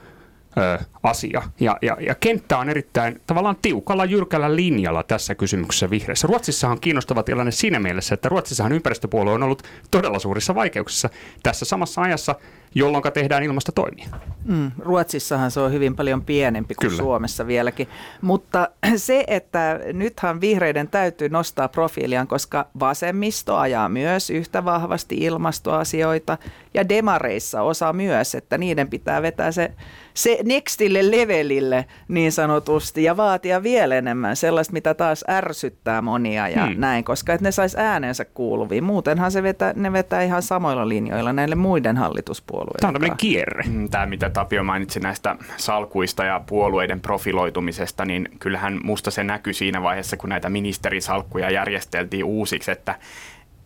ö, 0.57 0.79
asia. 1.03 1.41
Ja, 1.59 1.77
ja, 1.81 1.97
ja 1.99 2.15
kenttä 2.15 2.57
on 2.57 2.69
erittäin 2.69 3.21
tavallaan 3.27 3.55
tiukalla, 3.61 4.05
jyrkällä 4.05 4.55
linjalla 4.55 5.03
tässä 5.03 5.35
kysymyksessä 5.35 5.89
vihreissä. 5.89 6.27
Ruotsissa 6.27 6.69
on 6.69 6.79
kiinnostava 6.79 7.23
tilanne 7.23 7.51
siinä 7.51 7.79
mielessä, 7.79 8.13
että 8.13 8.29
Ruotsissahan 8.29 8.71
ympäristöpuolue 8.71 9.33
on 9.33 9.43
ollut 9.43 9.63
todella 9.91 10.19
suurissa 10.19 10.55
vaikeuksissa 10.55 11.09
tässä 11.43 11.65
samassa 11.65 12.01
ajassa 12.01 12.35
jolloin 12.75 13.03
tehdään 13.13 13.43
ilmastotoimia. 13.43 14.07
Mm, 14.45 14.71
Ruotsissahan 14.79 15.51
se 15.51 15.59
on 15.59 15.71
hyvin 15.71 15.95
paljon 15.95 16.21
pienempi 16.21 16.75
kuin 16.75 16.89
Kyllä. 16.89 17.03
Suomessa 17.03 17.47
vieläkin. 17.47 17.87
Mutta 18.21 18.69
se, 18.95 19.23
että 19.27 19.79
nythän 19.93 20.41
vihreiden 20.41 20.87
täytyy 20.87 21.29
nostaa 21.29 21.67
profiiliaan, 21.67 22.27
koska 22.27 22.67
vasemmisto 22.79 23.57
ajaa 23.57 23.89
myös 23.89 24.29
yhtä 24.29 24.65
vahvasti 24.65 25.15
ilmastoasioita 25.15 26.37
ja 26.73 26.89
demareissa 26.89 27.61
osa 27.61 27.93
myös, 27.93 28.35
että 28.35 28.57
niiden 28.57 28.87
pitää 28.89 29.21
vetää 29.21 29.51
se, 29.51 29.71
se 30.13 30.39
nextille 30.43 31.11
levelille 31.11 31.85
niin 32.07 32.31
sanotusti 32.31 33.03
ja 33.03 33.17
vaatia 33.17 33.63
vielä 33.63 33.95
enemmän 33.95 34.35
sellaista, 34.35 34.73
mitä 34.73 34.93
taas 34.93 35.25
ärsyttää 35.29 36.01
monia 36.01 36.47
ja 36.47 36.65
hmm. 36.65 36.75
näin, 36.77 37.03
koska 37.03 37.33
että 37.33 37.43
ne 37.43 37.51
sais 37.51 37.75
äänensä 37.75 38.25
kuuluviin. 38.25 38.83
Muutenhan 38.83 39.31
se 39.31 39.43
vetää, 39.43 39.73
ne 39.75 39.93
vetää 39.93 40.23
ihan 40.23 40.41
samoilla 40.41 40.89
linjoilla 40.89 41.33
näille 41.33 41.55
muiden 41.55 41.97
hallituspuolueille 41.97 42.60
puolueiden 42.61 42.79
Tämä 42.81 42.89
on 42.89 42.93
tämmöinen 42.93 43.17
kierre. 43.17 43.63
Mm, 43.67 43.89
tämä, 43.89 44.05
mitä 44.05 44.29
Tapio 44.29 44.63
mainitsi 44.63 44.99
näistä 44.99 45.35
salkuista 45.57 46.23
ja 46.23 46.41
puolueiden 46.45 47.01
profiloitumisesta, 47.01 48.05
niin 48.05 48.29
kyllähän 48.39 48.79
musta 48.83 49.11
se 49.11 49.23
näkyy 49.23 49.53
siinä 49.53 49.83
vaiheessa, 49.83 50.17
kun 50.17 50.29
näitä 50.29 50.49
ministerisalkkuja 50.49 51.49
järjesteltiin 51.49 52.23
uusiksi, 52.23 52.71
että 52.71 52.95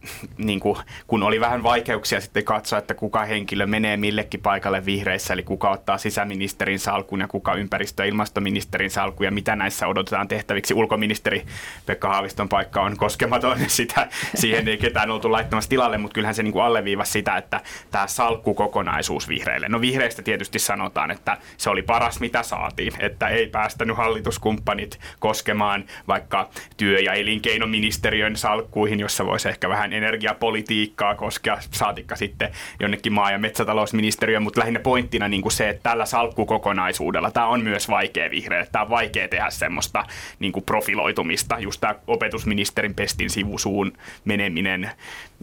niin 0.37 0.59
kuin, 0.59 0.77
kun 1.07 1.23
oli 1.23 1.39
vähän 1.39 1.63
vaikeuksia 1.63 2.21
sitten 2.21 2.43
katsoa, 2.43 2.79
että 2.79 2.93
kuka 2.93 3.25
henkilö 3.25 3.67
menee 3.67 3.97
millekin 3.97 4.41
paikalle 4.41 4.85
vihreissä, 4.85 5.33
eli 5.33 5.43
kuka 5.43 5.69
ottaa 5.69 5.97
sisäministerin 5.97 6.79
salkun 6.79 7.19
ja 7.19 7.27
kuka 7.27 7.53
ympäristö- 7.53 8.03
ja 8.03 8.09
ilmastoministerin 8.09 8.91
salkun 8.91 9.25
ja 9.25 9.31
mitä 9.31 9.55
näissä 9.55 9.87
odotetaan 9.87 10.27
tehtäviksi. 10.27 10.73
Ulkoministeri 10.73 11.45
Pekka 11.85 12.07
Haaviston 12.07 12.49
paikka 12.49 12.81
on 12.81 12.97
koskematon, 12.97 13.57
sitä, 13.67 14.07
siihen 14.35 14.67
ei 14.67 14.77
ketään 14.77 15.11
oltu 15.11 15.31
laittamassa 15.31 15.69
tilalle, 15.69 15.97
mutta 15.97 16.15
kyllähän 16.15 16.35
se 16.35 16.43
niin 16.43 16.53
kuin 16.53 16.65
alleviivasi 16.65 17.11
sitä, 17.11 17.37
että 17.37 17.61
tämä 17.91 18.07
salkkukokonaisuus 18.07 19.27
vihreille. 19.27 19.69
No 19.69 19.81
vihreistä 19.81 20.21
tietysti 20.21 20.59
sanotaan, 20.59 21.11
että 21.11 21.37
se 21.57 21.69
oli 21.69 21.81
paras 21.81 22.19
mitä 22.19 22.43
saatiin, 22.43 22.93
että 22.99 23.27
ei 23.27 23.47
päästänyt 23.47 23.97
hallituskumppanit 23.97 24.99
koskemaan 25.19 25.85
vaikka 26.07 26.49
työ- 26.77 26.99
ja 26.99 27.13
elinkeinoministeriön 27.13 28.35
salkkuihin, 28.35 28.99
jossa 28.99 29.25
voisi 29.25 29.49
ehkä 29.49 29.69
vähän 29.69 29.93
energiapolitiikkaa 29.97 31.15
koskea, 31.15 31.57
saatikka 31.71 32.15
sitten 32.15 32.51
jonnekin 32.79 33.13
maa- 33.13 33.31
ja 33.31 33.37
metsätalousministeriö, 33.37 34.39
mutta 34.39 34.59
lähinnä 34.59 34.79
pointtina 34.79 35.27
niin 35.27 35.41
kuin 35.41 35.51
se, 35.51 35.69
että 35.69 35.83
tällä 35.83 36.05
salkkukokonaisuudella 36.05 37.31
tämä 37.31 37.47
on 37.47 37.63
myös 37.63 37.89
vaikea 37.89 38.31
vihreä, 38.31 38.65
tämä 38.71 38.83
on 38.83 38.89
vaikea 38.89 39.27
tehdä 39.27 39.49
semmoista 39.49 40.05
niin 40.39 40.51
kuin 40.51 40.65
profiloitumista, 40.65 41.59
just 41.59 41.81
tämä 41.81 41.95
opetusministerin 42.07 42.95
pestin 42.95 43.29
sivusuun 43.29 43.93
meneminen, 44.25 44.91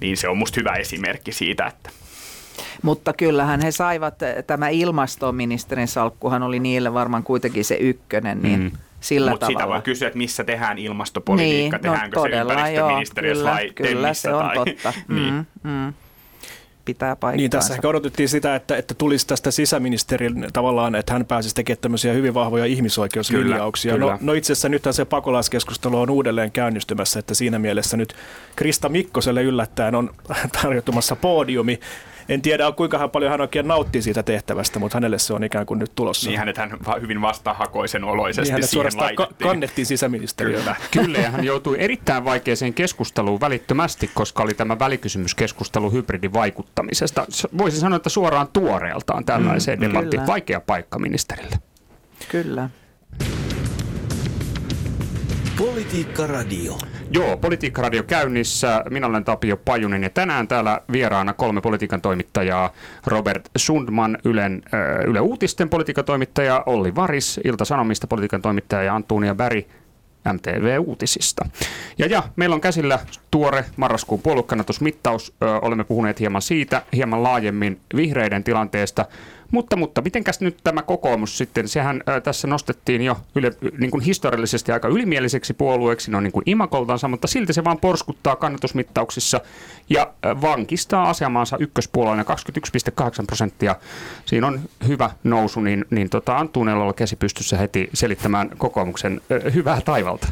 niin 0.00 0.16
se 0.16 0.28
on 0.28 0.38
musta 0.38 0.60
hyvä 0.60 0.72
esimerkki 0.72 1.32
siitä, 1.32 1.66
että 1.66 1.90
mutta 2.82 3.12
kyllähän 3.12 3.60
he 3.60 3.70
saivat, 3.70 4.14
tämä 4.46 4.68
ilmastoministerin 4.68 5.88
salkkuhan 5.88 6.42
oli 6.42 6.60
niille 6.60 6.94
varmaan 6.94 7.22
kuitenkin 7.22 7.64
se 7.64 7.74
ykkönen, 7.74 8.42
niin 8.42 8.60
mm 8.60 8.70
sillä 9.02 9.30
Mut 9.30 9.40
tavalla. 9.40 9.58
sitä 9.58 9.68
voi 9.68 9.82
kysyä, 9.82 10.08
että 10.08 10.18
missä 10.18 10.44
tehdään 10.44 10.78
ilmastopolitiikka, 10.78 11.76
niin, 11.76 11.86
no 11.86 11.92
tehdäänkö 11.92 12.16
no, 12.16 12.22
todella, 12.22 12.52
se 12.52 12.58
ympäristöministeriössä 12.58 13.44
joo, 13.44 13.56
kyllä, 13.74 13.90
vai 13.90 13.94
kyllä, 13.94 14.14
se 14.14 14.34
on 14.34 14.50
totta. 14.54 14.92
niin. 15.14 15.34
mm, 15.34 15.70
mm 15.70 15.92
pitää 16.84 17.16
paikkaansa. 17.16 17.36
Niin, 17.36 17.50
tässä 17.50 17.74
ehkä 17.74 17.88
odotettiin 17.88 18.28
sitä, 18.28 18.54
että, 18.54 18.76
että 18.76 18.94
tulisi 18.94 19.26
tästä 19.26 19.50
sisäministerin 19.50 20.46
tavallaan, 20.52 20.94
että 20.94 21.12
hän 21.12 21.26
pääsisi 21.26 21.54
tekemään 21.54 21.80
tämmöisiä 21.80 22.12
hyvin 22.12 22.34
vahvoja 22.34 22.64
ihmisoikeuslinjauksia. 22.64 23.92
Kyllä, 23.92 24.12
no, 24.12 24.18
no 24.20 24.32
itse 24.32 24.52
asiassa 24.52 24.68
nythän 24.68 24.94
se 24.94 25.04
pakolaiskeskustelu 25.04 26.00
on 26.00 26.10
uudelleen 26.10 26.52
käynnistymässä, 26.52 27.18
että 27.18 27.34
siinä 27.34 27.58
mielessä 27.58 27.96
nyt 27.96 28.14
Krista 28.56 28.88
Mikkoselle 28.88 29.42
yllättäen 29.42 29.94
on 29.94 30.10
tarjottumassa 30.62 31.16
podiumi 31.16 31.80
en 32.34 32.42
tiedä 32.42 32.72
kuinka 32.72 33.08
paljon 33.08 33.30
hän 33.30 33.40
oikein 33.40 33.68
nauttii 33.68 34.02
siitä 34.02 34.22
tehtävästä, 34.22 34.78
mutta 34.78 34.96
hänelle 34.96 35.18
se 35.18 35.34
on 35.34 35.44
ikään 35.44 35.66
kuin 35.66 35.78
nyt 35.78 35.92
tulossa. 35.94 36.28
Niin 36.30 36.38
hänet 36.38 36.56
hän 36.56 36.70
hyvin 37.00 37.22
vastahakoisen 37.22 38.04
oloisesti 38.04 38.54
niin 38.54 38.66
siihen 38.66 38.92
laitettiin. 38.96 39.28
Ka- 39.38 39.48
kannettiin 39.48 39.86
sisäministeriöltä. 39.86 40.76
Kyllä. 40.90 41.02
Kyllä, 41.12 41.18
ja 41.18 41.30
hän 41.30 41.44
joutui 41.44 41.76
erittäin 41.78 42.24
vaikeaseen 42.24 42.74
keskusteluun 42.74 43.40
välittömästi, 43.40 44.10
koska 44.14 44.42
oli 44.42 44.54
tämä 44.54 44.78
välikysymyskeskustelu 44.78 45.90
hybridivaikuttamisesta. 45.90 47.26
Voisi 47.58 47.80
sanoa, 47.80 47.96
että 47.96 48.08
suoraan 48.08 48.48
tuoreeltaan 48.52 49.24
tällaiseen 49.24 49.78
mm, 49.78 49.88
debattiin. 49.88 50.26
Vaikea 50.26 50.60
paikka 50.60 50.98
ministerille. 50.98 51.56
Kyllä. 52.28 52.70
Politiikka 55.58 56.26
Radio. 56.26 56.78
Joo, 57.14 57.36
Politiikka 57.36 57.82
Radio 57.82 58.02
käynnissä. 58.02 58.84
Minä 58.90 59.06
olen 59.06 59.24
Tapio 59.24 59.56
Pajunen 59.56 60.02
ja 60.02 60.10
tänään 60.10 60.48
täällä 60.48 60.80
vieraana 60.92 61.32
kolme 61.32 61.60
politiikan 61.60 62.00
toimittajaa. 62.00 62.72
Robert 63.06 63.48
Sundman, 63.56 64.18
Ylen, 64.24 64.62
Yle 65.06 65.20
Uutisten 65.20 65.68
politiikan 65.68 66.04
toimittaja, 66.04 66.62
Olli 66.66 66.94
Varis, 66.94 67.40
Ilta-Sanomista 67.44 68.06
politiikan 68.06 68.42
toimittaja 68.42 68.82
ja 68.82 68.94
Antunia 68.94 69.34
Bäri, 69.34 69.66
MTV-uutisista. 70.32 71.46
Ja, 71.98 72.06
ja 72.06 72.22
meillä 72.36 72.54
on 72.54 72.60
käsillä 72.60 72.98
tuore 73.30 73.64
marraskuun 73.76 74.22
puoluekannatusmittaus. 74.22 75.32
Ö, 75.42 75.46
olemme 75.62 75.84
puhuneet 75.84 76.20
hieman 76.20 76.42
siitä, 76.42 76.82
hieman 76.92 77.22
laajemmin 77.22 77.80
vihreiden 77.96 78.44
tilanteesta. 78.44 79.04
Mutta, 79.52 79.76
mutta 79.76 80.02
mitenkäs 80.02 80.40
nyt 80.40 80.56
tämä 80.64 80.82
kokoomus 80.82 81.38
sitten, 81.38 81.68
sehän 81.68 82.02
ää, 82.06 82.20
tässä 82.20 82.48
nostettiin 82.48 83.02
jo 83.02 83.16
yle, 83.34 83.52
niin 83.78 83.90
kuin 83.90 84.00
historiallisesti 84.00 84.72
aika 84.72 84.88
ylimieliseksi 84.88 85.54
puolueeksi, 85.54 86.10
no 86.10 86.20
niin 86.20 86.32
kuin 86.32 86.42
imakoltansa, 86.46 87.08
mutta 87.08 87.26
silti 87.26 87.52
se 87.52 87.64
vaan 87.64 87.78
porskuttaa 87.78 88.36
kannatusmittauksissa 88.36 89.40
ja 89.88 90.12
ää, 90.22 90.40
vankistaa 90.40 91.10
asemaansa 91.10 91.56
ykköspuolueena 91.60 92.22
21,8 92.22 93.26
prosenttia. 93.26 93.76
Siinä 94.24 94.46
on 94.46 94.60
hyvä 94.88 95.10
nousu, 95.24 95.60
niin, 95.60 95.84
niin 95.90 96.10
tota, 96.10 96.38
Antuunella 96.38 96.84
on 96.84 96.94
käsi 96.94 97.16
pystyssä 97.16 97.56
heti 97.56 97.90
selittämään 97.94 98.50
kokoomuksen 98.58 99.20
ää, 99.30 99.50
hyvää 99.50 99.80
taivalta. 99.80 100.26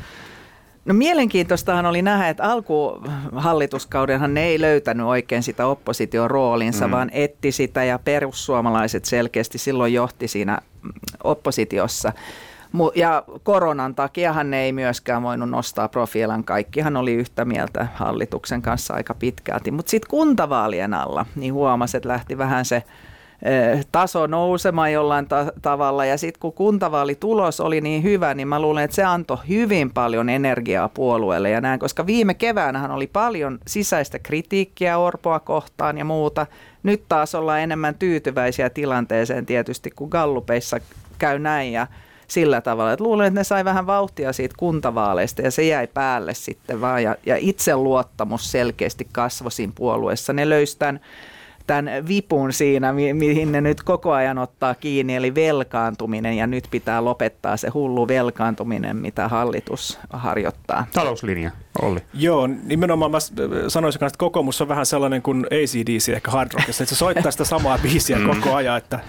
No 0.85 0.95
mielenkiintoistahan 0.95 1.87
oli 1.87 2.03
nähdä, 2.03 2.29
että 2.29 2.45
alkuhallituskaudenhan 2.45 4.35
ne 4.35 4.45
ei 4.45 4.61
löytänyt 4.61 5.07
oikein 5.07 5.43
sitä 5.43 5.67
opposition 5.67 6.31
roolinsa, 6.31 6.87
mm. 6.87 6.91
vaan 6.91 7.11
etti 7.13 7.53
sitä 7.53 7.85
ja 7.85 7.99
perussuomalaiset 7.99 9.05
selkeästi 9.05 9.59
silloin 9.59 9.93
johti 9.93 10.29
siinä 10.29 10.59
oppositiossa. 11.25 12.13
Ja 12.95 13.25
koronan 13.43 13.95
takiahan 13.95 14.51
ne 14.51 14.63
ei 14.63 14.73
myöskään 14.73 15.23
voinut 15.23 15.51
nostaa 15.51 15.89
profiilan. 15.89 16.45
Kaikkihan 16.45 16.97
oli 16.97 17.15
yhtä 17.15 17.45
mieltä 17.45 17.87
hallituksen 17.95 18.63
kanssa 18.63 18.95
aika 18.95 19.15
pitkälti. 19.15 19.71
Mutta 19.71 19.91
sitten 19.91 20.11
kuntavaalien 20.11 20.95
alla 20.95 21.27
niin 21.37 21.55
huomasi, 21.55 21.97
että 21.97 22.09
lähti 22.09 22.39
vähän 22.39 22.65
se 22.65 22.83
taso 23.93 24.27
nousemaan 24.27 24.93
jollain 24.93 25.27
ta- 25.27 25.53
tavalla. 25.63 26.05
Ja 26.05 26.19
sitten 26.19 26.41
kun 26.41 26.53
kuntavaalitulos 26.53 27.61
oli 27.61 27.81
niin 27.81 28.03
hyvä, 28.03 28.35
niin 28.35 28.49
mä 28.49 28.61
luulen, 28.61 28.85
että 28.85 28.95
se 28.95 29.05
antoi 29.05 29.39
hyvin 29.49 29.91
paljon 29.91 30.29
energiaa 30.29 30.89
puolueelle 30.89 31.51
ja 31.51 31.61
näin, 31.61 31.81
koska 31.81 32.07
viime 32.07 32.35
keväänähän 32.35 32.91
oli 32.91 33.07
paljon 33.07 33.59
sisäistä 33.67 34.19
kritiikkiä 34.19 34.99
Orpoa 34.99 35.41
kohtaan 35.41 35.99
ja 35.99 36.05
muuta. 36.05 36.47
Nyt 36.83 37.03
taas 37.09 37.35
ollaan 37.35 37.61
enemmän 37.61 37.95
tyytyväisiä 37.95 38.71
tilanteeseen 38.71 39.47
tietysti, 39.47 39.91
kun 39.91 40.09
Gallupeissa 40.09 40.79
käy 41.19 41.39
näin 41.39 41.73
ja 41.73 41.87
sillä 42.29 42.61
tavalla. 42.61 42.93
Et 42.93 43.01
luulen, 43.01 43.27
että 43.27 43.41
ne 43.41 43.45
sai 43.45 43.65
vähän 43.65 43.87
vauhtia 43.87 44.33
siitä 44.33 44.55
kuntavaaleista 44.59 45.43
ja 45.43 45.51
se 45.51 45.63
jäi 45.63 45.87
päälle 45.87 46.35
sitten 46.35 46.81
vaan. 46.81 47.03
Ja, 47.03 47.17
ja 47.27 47.37
itseluottamus 47.39 48.53
selkeästi 48.53 49.09
kasvoi 49.13 49.53
siinä 49.53 49.73
puolueessa. 49.77 50.33
Ne 50.33 50.49
löysi 50.49 50.79
tämän 50.79 51.01
tämän 51.71 52.09
vipun 52.09 52.53
siinä, 52.53 52.93
mi- 52.93 53.15
mihin 53.15 53.53
ne 53.53 53.61
nyt 53.61 53.83
koko 53.83 54.13
ajan 54.13 54.39
ottaa 54.39 54.75
kiinni, 54.75 55.17
eli 55.17 55.35
velkaantuminen, 55.35 56.37
ja 56.37 56.47
nyt 56.47 56.65
pitää 56.71 57.05
lopettaa 57.05 57.57
se 57.57 57.69
hullu 57.69 58.09
velkaantuminen, 58.09 58.97
mitä 58.97 59.29
hallitus 59.29 59.99
harjoittaa. 60.13 60.87
Talouslinja, 60.95 61.51
Olli. 61.83 62.01
Joo, 62.15 62.47
nimenomaan 62.47 63.11
mä 63.11 63.19
sanoisin, 63.69 64.05
että 64.05 64.19
kokoomus 64.19 64.61
on 64.61 64.69
vähän 64.69 64.87
sellainen 64.87 65.23
kuin 65.23 65.47
ACDC 65.47 66.09
ehkä 66.09 66.31
hard 66.31 66.51
rockissa, 66.55 66.85
että 66.85 66.95
se 66.95 66.99
soittaa 67.05 67.31
sitä 67.31 67.45
samaa 67.45 67.79
biisiä 67.79 68.19
mm. 68.19 68.27
koko 68.27 68.55
ajan, 68.55 68.79
että 68.79 69.01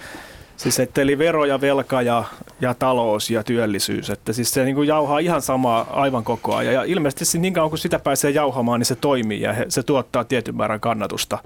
Siis 0.56 0.80
että 0.80 1.00
eli 1.00 1.18
vero 1.18 1.44
ja 1.44 1.60
velka 1.60 2.02
ja, 2.02 2.24
ja 2.60 2.74
talous 2.74 3.30
ja 3.30 3.44
työllisyys, 3.44 4.10
että 4.10 4.32
siis 4.32 4.50
se 4.50 4.64
niin 4.64 4.74
kuin 4.74 4.88
jauhaa 4.88 5.18
ihan 5.18 5.42
samaa 5.42 5.86
aivan 5.90 6.24
koko 6.24 6.54
ajan. 6.54 6.74
Ja 6.74 6.82
ilmeisesti 6.82 7.38
niin 7.38 7.52
kauan 7.52 7.70
kun 7.70 7.78
sitä 7.78 7.98
pääsee 7.98 8.30
jauhamaan, 8.30 8.80
niin 8.80 8.86
se 8.86 8.94
toimii 8.94 9.40
ja 9.40 9.54
se 9.68 9.82
tuottaa 9.82 10.24
tietyn 10.24 10.56
määrän 10.56 10.80
kannatusta. 10.80 11.38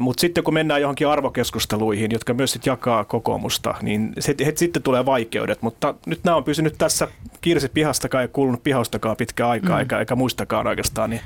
Mutta 0.00 0.20
sitten 0.20 0.44
kun 0.44 0.54
mennään 0.54 0.80
johonkin 0.80 1.08
arvokeskusteluihin, 1.08 2.10
jotka 2.10 2.34
myös 2.34 2.52
sit 2.52 2.66
jakaa 2.66 3.04
kokoomusta, 3.04 3.74
niin 3.82 4.12
se, 4.18 4.34
he, 4.44 4.52
sitten 4.56 4.82
tulee 4.82 5.06
vaikeudet. 5.06 5.62
Mutta 5.62 5.94
nyt 6.06 6.20
nämä 6.24 6.36
on 6.36 6.44
pysynyt 6.44 6.74
tässä 6.78 7.08
kiirsi 7.40 7.68
pihastakaan 7.68 8.24
ja 8.24 8.28
kuulunut 8.28 8.62
pihastakaan 8.62 9.16
pitkään 9.16 9.50
aikaa, 9.50 9.76
mm. 9.76 9.80
eikä, 9.80 9.98
eikä 9.98 10.16
muistakaan 10.16 10.66
oikeastaan. 10.66 11.10
Niin 11.10 11.20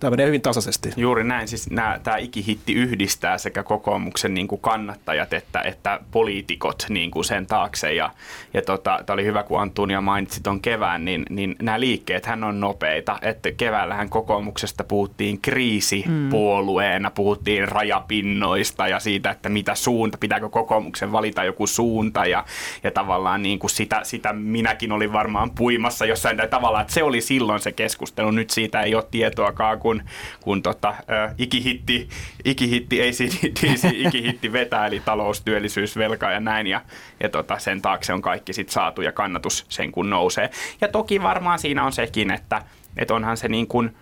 Tämä 0.00 0.10
menee 0.10 0.26
hyvin 0.26 0.42
tasaisesti. 0.42 0.92
Juuri 0.96 1.24
näin. 1.24 1.48
Siis 1.48 1.70
nämä, 1.70 2.00
tämä 2.02 2.16
ikihitti 2.16 2.72
yhdistää 2.72 3.38
sekä 3.38 3.62
kokoomuksen 3.62 4.34
niin 4.34 4.48
kuin 4.48 4.60
kannattajat 4.60 5.32
että, 5.32 5.60
että 5.60 6.00
poliitikot 6.10 6.86
niin 6.88 7.10
kuin 7.10 7.24
sen 7.24 7.46
taakse. 7.46 7.94
Ja, 7.94 8.10
ja 8.54 8.62
tota, 8.62 9.00
tämä 9.06 9.14
oli 9.14 9.24
hyvä, 9.24 9.42
kun 9.42 9.60
Antunia 9.60 10.00
mainitsi 10.00 10.42
tuon 10.42 10.60
kevään, 10.60 11.04
niin, 11.04 11.26
niin 11.30 11.56
nämä 11.62 11.80
liikkeet 11.80 12.26
hän 12.26 12.44
on 12.44 12.60
nopeita. 12.60 13.18
Että 13.22 13.52
keväällähän 13.52 14.08
kokoomuksesta 14.08 14.84
puhuttiin 14.84 15.40
kriisipuolueena, 15.40 17.08
mm. 17.08 17.14
puhuttiin 17.14 17.68
rajapinnoista 17.68 18.88
ja 18.88 19.00
siitä, 19.00 19.30
että 19.30 19.48
mitä 19.48 19.74
suunta, 19.74 20.18
pitääkö 20.18 20.48
kokoomuksen 20.48 21.12
valita 21.12 21.44
joku 21.44 21.66
suunta. 21.66 22.26
Ja, 22.26 22.44
ja 22.82 22.90
tavallaan 22.90 23.42
niin 23.42 23.58
kuin 23.58 23.70
sitä, 23.70 24.00
sitä 24.02 24.32
minäkin 24.32 24.92
olin 24.92 25.12
varmaan 25.12 25.50
puimassa 25.50 26.06
jossain 26.06 26.36
tai 26.36 26.48
tavallaan, 26.48 26.82
että 26.82 26.94
se 26.94 27.02
oli 27.02 27.20
silloin 27.20 27.60
se 27.60 27.72
keskustelu. 27.72 28.30
Nyt 28.30 28.50
siitä 28.50 28.82
ei 28.82 28.94
ole 28.94 29.04
tietoakaan, 29.10 29.78
kun 29.78 29.89
kun, 29.90 30.02
kun 30.40 30.62
tota, 30.62 30.88
äh, 30.88 31.34
ikihitti, 31.38 32.08
ikihitti, 32.44 33.02
ACDC, 33.02 33.84
ikihitti 34.06 34.52
vetää, 34.52 34.86
eli 34.86 35.00
talous, 35.00 35.40
työllisyys, 35.40 35.96
velka 35.96 36.30
ja 36.30 36.40
näin, 36.40 36.66
ja, 36.66 36.80
ja 37.20 37.28
tota, 37.28 37.58
sen 37.58 37.82
taakse 37.82 38.12
on 38.12 38.22
kaikki 38.22 38.52
sit 38.52 38.68
saatu, 38.68 39.02
ja 39.02 39.12
kannatus 39.12 39.66
sen 39.68 39.92
kun 39.92 40.10
nousee. 40.10 40.50
Ja 40.80 40.88
toki 40.88 41.22
varmaan 41.22 41.58
siinä 41.58 41.84
on 41.84 41.92
sekin, 41.92 42.30
että, 42.30 42.62
että 42.96 43.14
onhan 43.14 43.36
se 43.36 43.48
niin 43.48 43.66
kuin, 43.66 43.96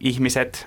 ihmiset, 0.00 0.66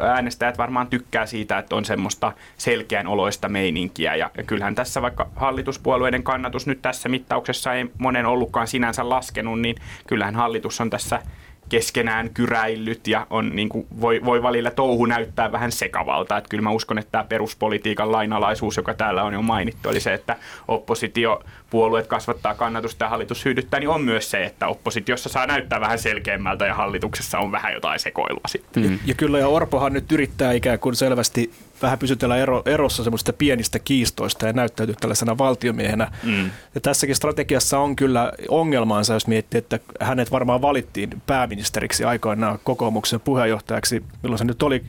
äänestäjät 0.00 0.58
varmaan 0.58 0.86
tykkää 0.86 1.26
siitä, 1.26 1.58
että 1.58 1.76
on 1.76 1.84
semmoista 1.84 2.32
selkeän 2.56 3.06
oloista 3.06 3.48
meininkiä. 3.48 4.14
Ja, 4.14 4.30
ja 4.36 4.44
kyllähän 4.44 4.74
tässä 4.74 5.02
vaikka 5.02 5.30
hallituspuolueiden 5.36 6.22
kannatus 6.22 6.66
nyt 6.66 6.82
tässä 6.82 7.08
mittauksessa 7.08 7.74
ei 7.74 7.86
monen 7.98 8.26
ollutkaan 8.26 8.68
sinänsä 8.68 9.08
laskenut, 9.08 9.60
niin 9.60 9.76
kyllähän 10.06 10.34
hallitus 10.34 10.80
on 10.80 10.90
tässä 10.90 11.22
keskenään 11.68 12.30
kyräillyt 12.34 13.06
ja 13.08 13.26
on, 13.30 13.56
niin 13.56 13.68
kuin, 13.68 13.86
voi, 14.00 14.20
voi 14.24 14.42
välillä 14.42 14.70
touhu 14.70 15.06
näyttää 15.06 15.52
vähän 15.52 15.72
sekavalta. 15.72 16.36
Että 16.36 16.48
kyllä 16.48 16.62
mä 16.62 16.70
uskon, 16.70 16.98
että 16.98 17.12
tämä 17.12 17.24
peruspolitiikan 17.24 18.12
lainalaisuus, 18.12 18.76
joka 18.76 18.94
täällä 18.94 19.22
on 19.22 19.32
jo 19.32 19.42
mainittu, 19.42 19.88
eli 19.88 20.00
se, 20.00 20.14
että 20.14 20.36
oppositiopuolueet 20.68 22.06
kasvattaa 22.06 22.54
kannatusta 22.54 23.04
ja 23.04 23.08
hallitus 23.08 23.44
hyödyttää, 23.44 23.80
niin 23.80 23.88
on 23.88 24.02
myös 24.02 24.30
se, 24.30 24.44
että 24.44 24.68
oppositiossa 24.68 25.28
saa 25.28 25.46
näyttää 25.46 25.80
vähän 25.80 25.98
selkeämmältä 25.98 26.66
ja 26.66 26.74
hallituksessa 26.74 27.38
on 27.38 27.52
vähän 27.52 27.72
jotain 27.72 27.98
sekoilua 27.98 28.48
sitten. 28.48 28.82
Mm. 28.82 28.98
Ja 29.06 29.14
kyllä 29.14 29.38
ja 29.38 29.48
Orpohan 29.48 29.92
nyt 29.92 30.12
yrittää 30.12 30.52
ikään 30.52 30.78
kuin 30.78 30.96
selvästi 30.96 31.50
vähän 31.82 31.98
pysytellä 31.98 32.36
ero, 32.36 32.62
erossa 32.66 33.04
semmoista 33.04 33.32
pienistä 33.32 33.78
kiistoista 33.78 34.46
ja 34.46 34.52
näyttäytyy 34.52 34.94
tällaisena 35.00 35.38
valtiomiehenä. 35.38 36.12
Mm. 36.22 36.50
Ja 36.74 36.80
tässäkin 36.80 37.16
strategiassa 37.16 37.78
on 37.78 37.96
kyllä 37.96 38.32
ongelmansa, 38.48 39.14
jos 39.14 39.26
miettii, 39.26 39.58
että 39.58 39.78
hänet 40.00 40.30
varmaan 40.30 40.62
valittiin 40.62 41.22
pääministeriksi 41.26 42.04
aikoinaan 42.04 42.58
kokoomuksen 42.64 43.20
puheenjohtajaksi, 43.20 44.04
milloin 44.22 44.38
se 44.38 44.44
nyt 44.44 44.62
oli 44.62 44.84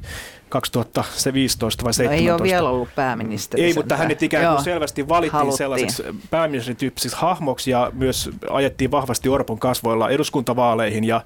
2015 0.54 1.84
vai 1.84 1.89
2017. 1.89 2.04
No 2.04 2.12
ei 2.12 2.32
ole 2.32 2.44
vielä 2.44 2.70
ollut 2.70 2.96
pääministeri. 2.96 3.63
Ei, 3.63 3.74
mutta 3.74 3.98
hänet 3.98 4.24
ikään 4.24 4.46
kuin 4.46 4.54
Joo, 4.54 4.63
selvästi 4.63 5.08
valittiin 5.08 5.39
haluttiin. 5.39 5.58
sellaiseksi 5.58 6.04
pääministerityyppiseksi 6.30 7.18
hahmoksi 7.20 7.72
ja 7.72 7.92
myös 7.94 8.30
ajettiin 8.50 8.92
vahvasti 8.92 9.30
Orpon 9.30 9.60
kasvoilla 9.60 10.10
eduskuntavaaleihin 10.10 11.04
ja 11.04 11.22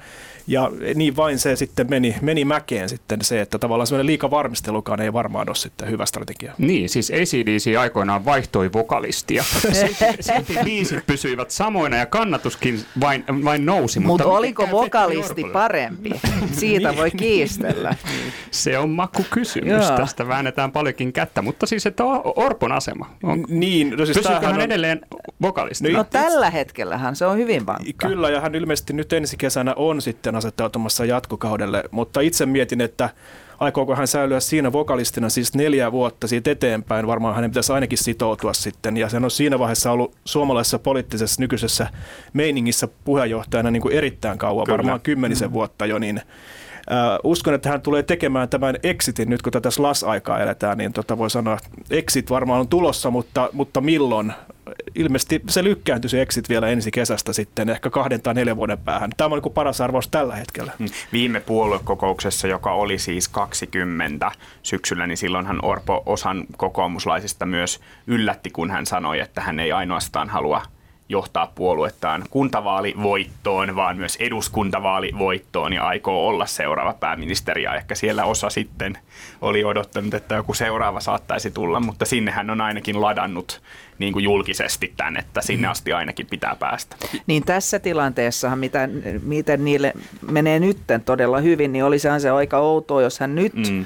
ja 0.47 0.71
niin 0.95 1.15
vain 1.15 1.39
se 1.39 1.55
sitten 1.55 1.89
meni, 1.89 2.15
meni 2.21 2.45
mäkeen 2.45 2.89
sitten 2.89 3.21
se, 3.21 3.41
että 3.41 3.59
tavallaan 3.59 3.87
semmoinen 3.87 4.05
liika 4.05 4.31
varmistelukaan 4.31 5.01
ei 5.01 5.13
varmaan 5.13 5.49
ole 5.49 5.55
sitten 5.55 5.89
hyvä 5.89 6.05
strategia. 6.05 6.53
Niin, 6.57 6.89
siis 6.89 7.11
ACDC 7.11 7.77
aikoinaan 7.79 8.25
vaihtoi 8.25 8.73
vokalistia. 8.73 9.43
Silti 10.19 10.57
biisit 10.63 11.05
pysyivät 11.07 11.51
samoina 11.51 11.97
ja 11.97 12.05
kannatuskin 12.05 12.85
vain, 12.99 13.23
vain 13.43 13.65
nousi. 13.65 13.99
Mut 13.99 14.07
mutta 14.07 14.25
oliko 14.25 14.67
vokalisti 14.71 15.43
parempi? 15.53 16.11
Siitä 16.51 16.95
voi 16.95 17.11
kiistellä. 17.11 17.95
se 18.51 18.77
on 18.77 18.89
makukysymys. 19.17 19.87
Joo. 19.87 19.97
Tästä 19.97 20.27
väännetään 20.27 20.71
paljonkin 20.71 21.13
kättä, 21.13 21.41
mutta 21.41 21.65
siis 21.65 21.85
että 21.85 22.03
Orpon 22.35 22.71
asema. 22.71 23.09
On, 23.23 23.45
niin, 23.47 23.89
no 23.97 24.05
siis 24.05 24.17
Pysyykö 24.17 24.45
hän 24.45 24.55
on... 24.55 24.61
edelleen 24.61 25.01
vokalisti? 25.41 25.91
No, 25.91 25.97
no 25.97 26.03
tällä 26.03 26.49
hetkellähän 26.49 27.15
se 27.15 27.25
on 27.25 27.37
hyvin 27.37 27.65
vankka. 27.65 28.07
Kyllä, 28.07 28.29
ja 28.29 28.41
hän 28.41 28.55
ilmeisesti 28.55 28.93
nyt 28.93 29.13
ensi 29.13 29.37
kesänä 29.37 29.73
on 29.75 30.01
sitten 30.01 30.35
asettautumassa 30.35 31.05
jatkokaudelle, 31.05 31.83
mutta 31.91 32.21
itse 32.21 32.45
mietin, 32.45 32.81
että 32.81 33.09
aikooko 33.59 33.95
hän 33.95 34.07
säilyä 34.07 34.39
siinä 34.39 34.71
vokalistina 34.71 35.29
siis 35.29 35.55
neljä 35.55 35.91
vuotta 35.91 36.27
siitä 36.27 36.51
eteenpäin. 36.51 37.07
Varmaan 37.07 37.35
hänen 37.35 37.51
pitäisi 37.51 37.73
ainakin 37.73 37.97
sitoutua 37.97 38.53
sitten. 38.53 38.97
Ja 38.97 39.09
se 39.09 39.17
on 39.17 39.31
siinä 39.31 39.59
vaiheessa 39.59 39.91
ollut 39.91 40.15
suomalaisessa 40.25 40.79
poliittisessa 40.79 41.41
nykyisessä 41.41 41.87
meiningissä 42.33 42.87
puheenjohtajana 43.03 43.71
niin 43.71 43.81
kuin 43.81 43.95
erittäin 43.95 44.37
kauan, 44.37 44.65
Kyllä. 44.65 44.77
varmaan 44.77 45.01
kymmenisen 45.01 45.49
mm. 45.49 45.53
vuotta 45.53 45.85
jo. 45.85 45.99
Niin 45.99 46.21
uskon, 47.23 47.53
että 47.53 47.69
hän 47.69 47.81
tulee 47.81 48.03
tekemään 48.03 48.49
tämän 48.49 48.75
exitin 48.83 49.29
nyt, 49.29 49.41
kun 49.41 49.53
tätä 49.53 49.71
SLAS-aikaa 49.71 50.39
eletään, 50.39 50.77
niin 50.77 50.93
tota 50.93 51.17
voi 51.17 51.29
sanoa, 51.29 51.53
että 51.57 51.69
exit 51.89 52.29
varmaan 52.29 52.59
on 52.59 52.67
tulossa, 52.67 53.11
mutta, 53.11 53.49
mutta 53.53 53.81
milloin? 53.81 54.33
Ilmeisesti 54.95 55.41
se 55.49 55.63
lykkääntyi 55.63 56.09
se 56.09 56.21
exit 56.21 56.49
vielä 56.49 56.67
ensi 56.67 56.91
kesästä 56.91 57.33
sitten, 57.33 57.69
ehkä 57.69 57.89
kahden 57.89 58.21
tai 58.21 58.33
neljän 58.33 58.57
vuoden 58.57 58.77
päähän. 58.77 59.11
Tämä 59.17 59.35
on 59.35 59.41
niin 59.43 59.53
paras 59.53 59.81
arvos 59.81 60.07
tällä 60.07 60.35
hetkellä. 60.35 60.71
Mm. 60.79 60.87
Viime 61.13 61.39
puoluekokouksessa, 61.39 62.47
joka 62.47 62.71
oli 62.71 62.97
siis 62.97 63.27
20 63.27 64.31
syksyllä, 64.63 65.07
niin 65.07 65.17
silloinhan 65.17 65.65
Orpo 65.65 66.03
osan 66.05 66.45
kokoomuslaisista 66.57 67.45
myös 67.45 67.79
yllätti, 68.07 68.49
kun 68.49 68.71
hän 68.71 68.85
sanoi, 68.85 69.19
että 69.19 69.41
hän 69.41 69.59
ei 69.59 69.71
ainoastaan 69.71 70.29
halua 70.29 70.61
johtaa 71.09 71.51
puoluettaan 71.55 72.23
kuntavaalivoittoon, 72.29 73.75
vaan 73.75 73.97
myös 73.97 74.15
eduskuntavaalivoittoon 74.15 75.73
ja 75.73 75.87
aikoo 75.87 76.27
olla 76.27 76.45
seuraava 76.45 76.93
pääministeri. 76.93 77.63
Ja 77.63 77.75
ehkä 77.75 77.95
siellä 77.95 78.25
osa 78.25 78.49
sitten 78.49 78.97
oli 79.41 79.63
odottanut, 79.63 80.13
että 80.13 80.35
joku 80.35 80.53
seuraava 80.53 80.99
saattaisi 80.99 81.51
tulla, 81.51 81.79
mutta 81.79 82.05
sinne 82.05 82.31
hän 82.31 82.49
on 82.49 82.61
ainakin 82.61 83.01
ladannut 83.01 83.61
niin 83.99 84.13
kuin 84.13 84.23
julkisesti 84.23 84.93
tämän, 84.97 85.17
että 85.17 85.41
sinne 85.41 85.67
mm. 85.67 85.71
asti 85.71 85.93
ainakin 85.93 86.27
pitää 86.29 86.55
päästä. 86.59 86.95
Niin 87.27 87.43
tässä 87.45 87.79
tilanteessahan, 87.79 88.59
mitä, 88.59 88.89
miten 89.23 89.65
niille 89.65 89.93
menee 90.31 90.59
nytten 90.59 91.03
todella 91.03 91.39
hyvin, 91.39 91.73
niin 91.73 91.83
olisihan 91.83 92.21
se 92.21 92.29
aika 92.29 92.57
outoa, 92.57 93.01
jos 93.01 93.19
hän 93.19 93.35
nyt 93.35 93.53
mm 93.53 93.85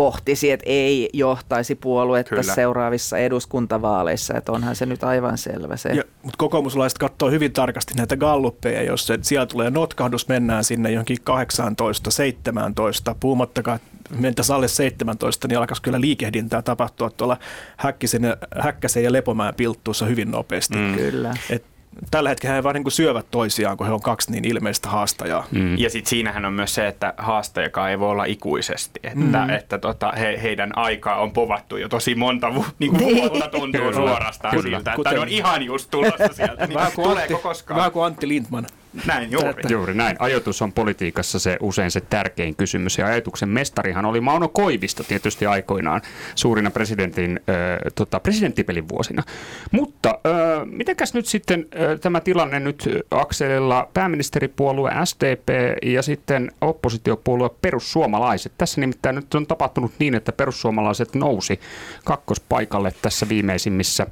pohtisi, 0.00 0.50
että 0.50 0.64
ei 0.66 1.10
johtaisi 1.12 1.74
puoluetta 1.74 2.36
Kyllä. 2.36 2.54
seuraavissa 2.54 3.18
eduskuntavaaleissa, 3.18 4.34
että 4.34 4.52
onhan 4.52 4.76
se 4.76 4.86
nyt 4.86 5.04
aivan 5.04 5.38
selvä 5.38 5.76
se. 5.76 5.88
Ja, 5.88 6.02
mutta 6.22 6.36
kokoomuslaiset 6.38 6.98
katsoo 6.98 7.30
hyvin 7.30 7.52
tarkasti 7.52 7.94
näitä 7.94 8.16
galluppeja, 8.16 8.82
jos 8.82 9.06
se, 9.06 9.18
siellä 9.22 9.46
tulee 9.46 9.70
notkahdus, 9.70 10.28
mennään 10.28 10.64
sinne 10.64 10.90
johonkin 10.90 11.16
18, 11.24 12.10
17, 12.10 13.16
puhumattakaan, 13.20 13.80
mentäisiin 14.18 14.56
alle 14.56 14.68
17, 14.68 15.48
niin 15.48 15.58
alkaisi 15.58 15.82
kyllä 15.82 16.00
liikehdintää 16.00 16.62
tapahtua 16.62 17.10
tuolla 17.10 17.36
Häkkisen, 17.76 18.22
Häkkäsen 18.60 19.04
ja 19.04 19.12
Lepomäen 19.12 19.54
pilttuussa 19.54 20.06
hyvin 20.06 20.30
nopeasti. 20.30 20.76
Mm. 20.76 20.94
Kyllä. 20.94 21.34
Et 21.50 21.64
tällä 22.10 22.28
hetkellä 22.28 22.54
he 22.54 22.62
vaan 22.62 22.74
niin 22.74 22.84
kuin 22.84 22.92
syövät 22.92 23.26
toisiaan, 23.30 23.76
kun 23.76 23.86
he 23.86 23.92
on 23.92 24.00
kaksi 24.00 24.32
niin 24.32 24.44
ilmeistä 24.44 24.88
haastajaa. 24.88 25.46
Mm. 25.50 25.78
Ja 25.78 25.90
sitten 25.90 26.10
siinähän 26.10 26.44
on 26.44 26.52
myös 26.52 26.74
se, 26.74 26.86
että 26.86 27.14
haastajakaan 27.16 27.90
ei 27.90 27.98
voi 27.98 28.10
olla 28.10 28.24
ikuisesti. 28.24 29.00
Että, 29.02 29.44
mm. 29.44 29.50
että 29.50 29.78
tota, 29.78 30.12
he, 30.18 30.40
heidän 30.42 30.78
aikaa 30.78 31.16
on 31.16 31.32
povattu 31.32 31.76
jo 31.76 31.88
tosi 31.88 32.14
monta 32.14 32.54
vu- 32.54 32.66
niin 32.78 32.90
kuin 32.90 33.16
vuotta 33.16 33.48
tuntuu 33.48 33.92
suorastaan 33.92 34.56
Kyllä. 34.56 34.76
siltä. 34.76 34.92
Kuten, 34.96 35.12
että 35.12 35.22
on 35.22 35.28
ihan 35.28 35.62
just 35.62 35.90
tulossa 35.90 36.32
sieltä. 36.32 36.66
Niin 36.66 36.74
vähän 36.74 36.92
kuin 36.92 37.18
Antti, 37.18 37.34
koskaan? 37.34 37.78
Vähän 37.78 37.92
kuin 37.92 38.06
Antti 38.06 38.28
Lindman. 38.28 38.66
Näin 39.06 39.30
juuri. 39.30 39.62
Juuri 39.68 39.94
näin. 39.94 40.16
Ajoitus 40.18 40.62
on 40.62 40.72
politiikassa 40.72 41.38
se 41.38 41.56
usein 41.60 41.90
se 41.90 42.00
tärkein 42.00 42.56
kysymys. 42.56 42.98
Ja 42.98 43.06
ajatuksen 43.06 43.48
mestarihan 43.48 44.04
oli 44.04 44.20
Mauno 44.20 44.48
Koivisto 44.48 45.04
tietysti 45.04 45.46
aikoinaan 45.46 46.02
suurina 46.34 46.70
presidentin, 46.70 47.40
äh, 47.40 47.56
tota, 47.94 48.20
presidenttipelin 48.20 48.88
vuosina. 48.88 49.22
Mutta 49.70 50.08
äh, 50.08 50.66
mitenkäs 50.66 51.14
nyt 51.14 51.26
sitten 51.26 51.66
äh, 51.74 52.00
tämä 52.00 52.20
tilanne 52.20 52.60
nyt 52.60 52.88
akselilla 53.10 53.88
pääministeripuolue 53.94 54.90
SDP 55.04 55.48
ja 55.82 56.02
sitten 56.02 56.52
oppositiopuolue 56.60 57.50
perussuomalaiset. 57.62 58.52
Tässä 58.58 58.80
nimittäin 58.80 59.16
nyt 59.16 59.34
on 59.34 59.46
tapahtunut 59.46 59.92
niin, 59.98 60.14
että 60.14 60.32
perussuomalaiset 60.32 61.14
nousi 61.14 61.60
kakkospaikalle 62.04 62.92
tässä 63.02 63.28
viimeisimmissä 63.28 64.06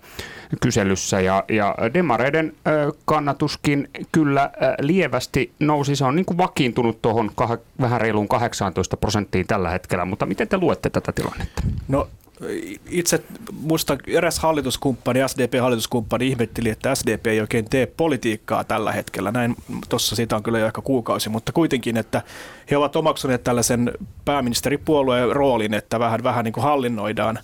kyselyssä 0.61 1.21
ja, 1.21 1.45
ja 1.49 1.75
demareiden 1.95 2.53
kannatuskin 3.05 3.91
kyllä 4.12 4.51
lievästi 4.81 5.53
nousi. 5.61 5.97
Se 5.97 6.05
on 6.05 6.17
niin 6.17 6.27
kuin 6.27 6.39
vakiintunut 6.39 7.03
tuohon 7.03 7.31
kah- 7.43 7.59
vähän 7.81 8.01
reiluun 8.01 8.29
18 8.29 8.97
prosenttiin 8.97 9.47
tällä 9.47 9.71
hetkellä, 9.71 10.05
mutta 10.05 10.27
miten 10.27 10.49
te 10.49 10.59
luette 10.59 10.91
tätä 10.91 11.13
tilannetta? 11.13 11.63
No 11.89 12.09
itse 12.91 13.23
muista 13.63 13.97
eräs 14.07 14.39
hallituskumppani, 14.39 15.21
SDP-hallituskumppani 15.29 16.29
ihmetteli, 16.29 16.71
että 16.71 16.95
SDP 16.95 17.27
ei 17.27 17.41
oikein 17.41 17.65
tee 17.65 17.87
politiikkaa 17.87 18.65
tällä 18.65 18.93
hetkellä. 18.93 19.31
Näin 19.31 19.55
tuossa 19.89 20.17
siitä 20.17 20.37
on 20.37 20.43
kyllä 20.43 20.59
jo 20.59 20.67
ehkä 20.67 20.81
kuukausi, 20.81 21.29
mutta 21.29 21.53
kuitenkin, 21.53 21.97
että 21.97 22.23
he 22.71 22.77
ovat 22.77 22.97
omaksuneet 22.97 23.45
tällaisen 23.45 23.93
pääministeripuolueen 24.25 25.37
roolin, 25.37 25.75
että 25.75 25.99
vähän, 25.99 26.23
vähän 26.23 26.45
niin 26.45 26.53
kuin 26.53 26.65
hallinnoidaan 26.65 27.39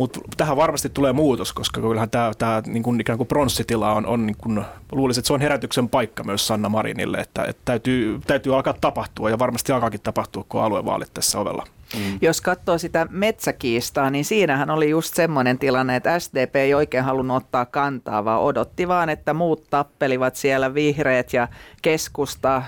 mutta 0.00 0.20
tähän 0.36 0.56
varmasti 0.56 0.88
tulee 0.88 1.12
muutos, 1.12 1.52
koska 1.52 1.80
kyllähän 1.80 2.10
tämä, 2.10 2.32
tämä 2.38 2.62
niin 2.66 2.82
kuin 2.82 3.00
ikään 3.00 3.16
kuin 3.16 3.26
pronssitila 3.26 3.92
on, 3.92 4.06
on 4.06 4.26
niin 4.26 4.36
kuin, 4.36 4.64
luulisin, 4.92 5.20
että 5.20 5.26
se 5.26 5.32
on 5.32 5.40
herätyksen 5.40 5.88
paikka 5.88 6.24
myös 6.24 6.46
Sanna 6.46 6.68
Marinille, 6.68 7.18
että, 7.18 7.44
että 7.44 7.62
täytyy, 7.64 8.20
täytyy 8.26 8.54
alkaa 8.54 8.74
tapahtua 8.80 9.30
ja 9.30 9.38
varmasti 9.38 9.72
alkaakin 9.72 10.00
tapahtua, 10.00 10.44
kun 10.48 10.62
aluevaalit 10.62 11.14
tässä 11.14 11.38
ovella. 11.38 11.66
Mm. 11.96 12.18
Jos 12.22 12.40
katsoo 12.40 12.78
sitä 12.78 13.06
metsäkiistaa, 13.10 14.10
niin 14.10 14.24
siinähän 14.24 14.70
oli 14.70 14.90
just 14.90 15.14
semmoinen 15.14 15.58
tilanne, 15.58 15.96
että 15.96 16.18
SDP 16.18 16.56
ei 16.56 16.74
oikein 16.74 17.04
halunnut 17.04 17.36
ottaa 17.36 17.66
kantaa, 17.66 18.24
vaan 18.24 18.40
odotti 18.40 18.88
vaan, 18.88 19.08
että 19.08 19.34
muut 19.34 19.70
tappelivat 19.70 20.36
siellä 20.36 20.74
vihreät 20.74 21.32
ja 21.32 21.48
keskusta 21.82 22.62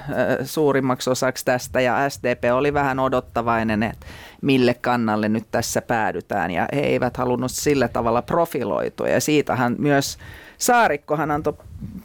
suurimmaksi 0.44 1.10
osaksi 1.10 1.44
tästä 1.44 1.80
ja 1.80 2.10
SDP 2.10 2.44
oli 2.52 2.74
vähän 2.74 2.98
odottavainen, 2.98 3.82
että 3.82 4.06
mille 4.42 4.74
kannalle 4.74 5.28
nyt 5.28 5.46
tässä 5.50 5.82
päädytään 5.82 6.50
ja 6.50 6.68
he 6.72 6.80
eivät 6.80 7.16
halunnut 7.16 7.50
sillä 7.50 7.88
tavalla 7.88 8.22
profiloitua 8.22 9.08
ja 9.08 9.20
siitähän 9.20 9.76
myös 9.78 10.18
Saarikkohan 10.62 11.30
antoi 11.30 11.54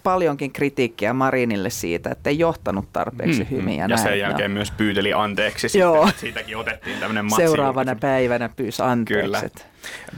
paljonkin 0.04 0.52
kritiikkiä 0.52 1.14
Marinille 1.14 1.70
siitä, 1.70 2.10
että 2.10 2.30
ei 2.30 2.40
johtanut 2.40 2.94
tarpeeksi 2.94 3.44
mm, 3.44 3.50
hyvin. 3.50 3.76
Ja, 3.76 3.84
ja 3.84 3.88
näin. 3.88 4.00
sen 4.00 4.20
jälkeen 4.20 4.52
no. 4.52 4.54
myös 4.54 4.72
pyydeli 4.72 5.14
anteeksi 5.14 5.80
Joo. 5.80 6.06
Sitten, 6.06 6.20
siitäkin 6.20 6.58
otettiin 6.58 7.00
tämmöinen 7.00 7.36
Seuraavana 7.36 7.96
päivänä 7.96 8.50
pyysi 8.56 8.82
anteeksi. 8.82 9.24
Kyllä. 9.24 9.42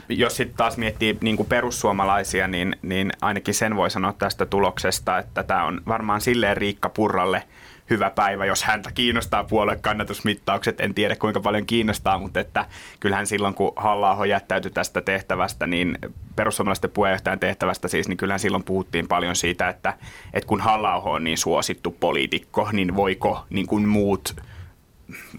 Jos 0.08 0.36
sitten 0.36 0.56
taas 0.56 0.76
miettii 0.76 1.18
niin 1.20 1.36
kuin 1.36 1.48
perussuomalaisia, 1.48 2.48
niin, 2.48 2.76
niin 2.82 3.12
ainakin 3.20 3.54
sen 3.54 3.76
voi 3.76 3.90
sanoa 3.90 4.12
tästä 4.12 4.46
tuloksesta, 4.46 5.18
että 5.18 5.42
tämä 5.42 5.64
on 5.64 5.80
varmaan 5.88 6.20
silleen 6.20 6.56
Riikka 6.56 6.88
Purralle– 6.88 7.42
hyvä 7.90 8.10
päivä, 8.10 8.44
jos 8.44 8.64
häntä 8.64 8.90
kiinnostaa 8.92 9.44
puoluekannatusmittaukset. 9.44 10.80
En 10.80 10.94
tiedä 10.94 11.16
kuinka 11.16 11.40
paljon 11.40 11.66
kiinnostaa, 11.66 12.18
mutta 12.18 12.40
että 12.40 12.66
kyllähän 13.00 13.26
silloin 13.26 13.54
kun 13.54 13.72
halla 13.76 14.26
jättäytyi 14.26 14.70
tästä 14.70 15.00
tehtävästä, 15.00 15.66
niin 15.66 15.98
perussuomalaisten 16.36 16.90
puheenjohtajan 16.90 17.38
tehtävästä 17.40 17.88
siis, 17.88 18.08
niin 18.08 18.16
kyllähän 18.16 18.40
silloin 18.40 18.64
puhuttiin 18.64 19.08
paljon 19.08 19.36
siitä, 19.36 19.68
että, 19.68 19.94
että 20.32 20.48
kun 20.48 20.60
halla 20.60 20.94
on 20.94 21.24
niin 21.24 21.38
suosittu 21.38 21.96
poliitikko, 22.00 22.68
niin 22.72 22.96
voiko 22.96 23.44
niin 23.50 23.66
kuin 23.66 23.88
muut 23.88 24.34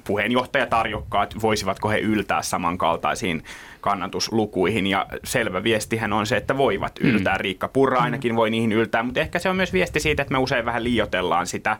puheenjohtajatarjokkaat, 0.03 1.41
voisivatko 1.41 1.89
he 1.89 1.99
yltää 1.99 2.41
samankaltaisiin 2.41 3.43
kannatuslukuihin. 3.81 4.87
Ja 4.87 5.05
selvä 5.23 5.63
viestihän 5.63 6.13
on 6.13 6.25
se, 6.27 6.37
että 6.37 6.57
voivat 6.57 6.99
yltää. 6.99 7.35
Mm. 7.35 7.41
Riikka 7.41 7.67
Purra 7.67 7.99
ainakin 7.99 8.35
voi 8.35 8.49
niihin 8.49 8.71
yltää, 8.71 9.03
mutta 9.03 9.19
ehkä 9.19 9.39
se 9.39 9.49
on 9.49 9.55
myös 9.55 9.73
viesti 9.73 9.99
siitä, 9.99 10.21
että 10.21 10.31
me 10.31 10.37
usein 10.37 10.65
vähän 10.65 10.83
liiotellaan 10.83 11.47
sitä 11.47 11.77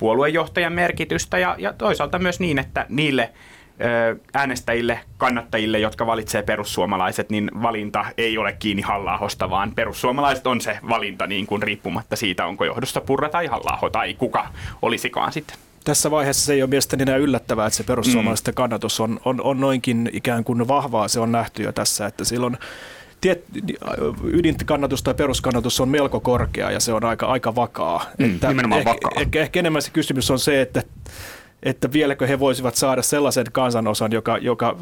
puoluejohtajan 0.00 0.72
merkitystä 0.72 1.38
ja, 1.38 1.56
ja 1.58 1.72
toisaalta 1.72 2.18
myös 2.18 2.40
niin, 2.40 2.58
että 2.58 2.86
niille 2.88 3.32
äänestäjille, 4.34 5.00
kannattajille, 5.16 5.78
jotka 5.78 6.06
valitsee 6.06 6.42
perussuomalaiset, 6.42 7.30
niin 7.30 7.50
valinta 7.62 8.04
ei 8.18 8.38
ole 8.38 8.52
kiinni 8.52 8.82
halla 8.82 9.20
vaan 9.50 9.72
perussuomalaiset 9.74 10.46
on 10.46 10.60
se 10.60 10.78
valinta 10.88 11.26
niin 11.26 11.46
kuin 11.46 11.62
riippumatta 11.62 12.16
siitä, 12.16 12.46
onko 12.46 12.64
johdossa 12.64 13.00
Purra 13.00 13.28
tai 13.28 13.46
halla 13.46 13.90
tai 13.92 14.14
kuka 14.14 14.46
olisikaan 14.82 15.32
sitten. 15.32 15.56
Tässä 15.84 16.10
vaiheessa 16.10 16.46
se 16.46 16.52
ei 16.52 16.62
ole 16.62 16.70
mielestäni 16.70 17.02
enää 17.02 17.16
yllättävää, 17.16 17.66
että 17.66 17.76
se 17.76 17.84
perussuomalaisten 17.84 18.52
mm. 18.52 18.56
kannatus 18.56 19.00
on, 19.00 19.20
on, 19.24 19.40
on 19.40 19.60
noinkin 19.60 20.10
ikään 20.12 20.44
kuin 20.44 20.68
vahvaa. 20.68 21.08
Se 21.08 21.20
on 21.20 21.32
nähty 21.32 21.62
jo 21.62 21.72
tässä, 21.72 22.06
että 22.06 22.24
silloin 22.24 22.58
tiet, 23.20 23.44
ydinkannatus 24.24 25.02
tai 25.02 25.14
peruskannatus 25.14 25.80
on 25.80 25.88
melko 25.88 26.20
korkea 26.20 26.70
ja 26.70 26.80
se 26.80 26.92
on 26.92 27.04
aika, 27.04 27.26
aika 27.26 27.54
vakaa. 27.54 28.06
Mm, 28.18 28.34
että 28.34 28.48
nimenomaan 28.48 28.78
ehkä, 28.78 28.90
vakaa. 28.90 29.20
Ehkä, 29.20 29.40
ehkä 29.40 29.58
enemmän 29.60 29.82
se 29.82 29.90
kysymys 29.90 30.30
on 30.30 30.38
se, 30.38 30.60
että 30.60 30.82
että 31.62 31.92
vieläkö 31.92 32.26
he 32.26 32.38
voisivat 32.38 32.74
saada 32.74 33.02
sellaisen 33.02 33.46
kansanosan, 33.52 34.12
joka, 34.12 34.38
joka 34.38 34.76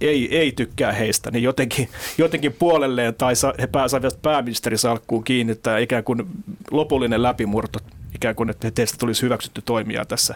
ei, 0.00 0.38
ei 0.38 0.52
tykkää 0.52 0.92
heistä, 0.92 1.30
niin 1.30 1.42
jotenkin, 1.42 1.88
jotenkin 2.18 2.52
puolelleen 2.52 3.14
tai 3.14 3.36
sa, 3.36 3.54
he 3.60 3.66
pääsevät 3.66 4.22
pääministerisalkkuun 4.22 5.24
kiinni, 5.24 5.52
että 5.52 5.78
ikään 5.78 6.04
kuin 6.04 6.26
lopullinen 6.70 7.22
läpimurto, 7.22 7.78
ikään 8.14 8.34
kuin 8.34 8.50
että 8.50 8.70
teistä 8.70 8.96
tulisi 9.00 9.22
hyväksytty 9.22 9.62
toimia 9.62 10.04
tässä 10.04 10.34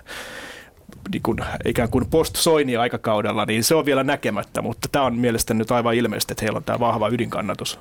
niin 1.12 1.23
kuin, 1.23 1.38
ikään 1.64 1.88
kuin 1.88 2.07
post-Soini-aikakaudella, 2.07 3.44
niin 3.44 3.64
se 3.64 3.75
on 3.75 3.85
vielä 3.85 4.05
näkemättä, 4.05 4.62
mutta 4.62 4.88
tämä 4.92 5.05
on 5.05 5.16
mielestäni 5.16 5.59
nyt 5.59 5.70
aivan 5.70 5.94
ilmeistä, 5.94 6.33
että 6.33 6.44
heillä 6.44 6.57
on 6.57 6.64
tämä 6.64 6.81
vahva 6.81 7.09
ydinkannatus. 7.09 7.81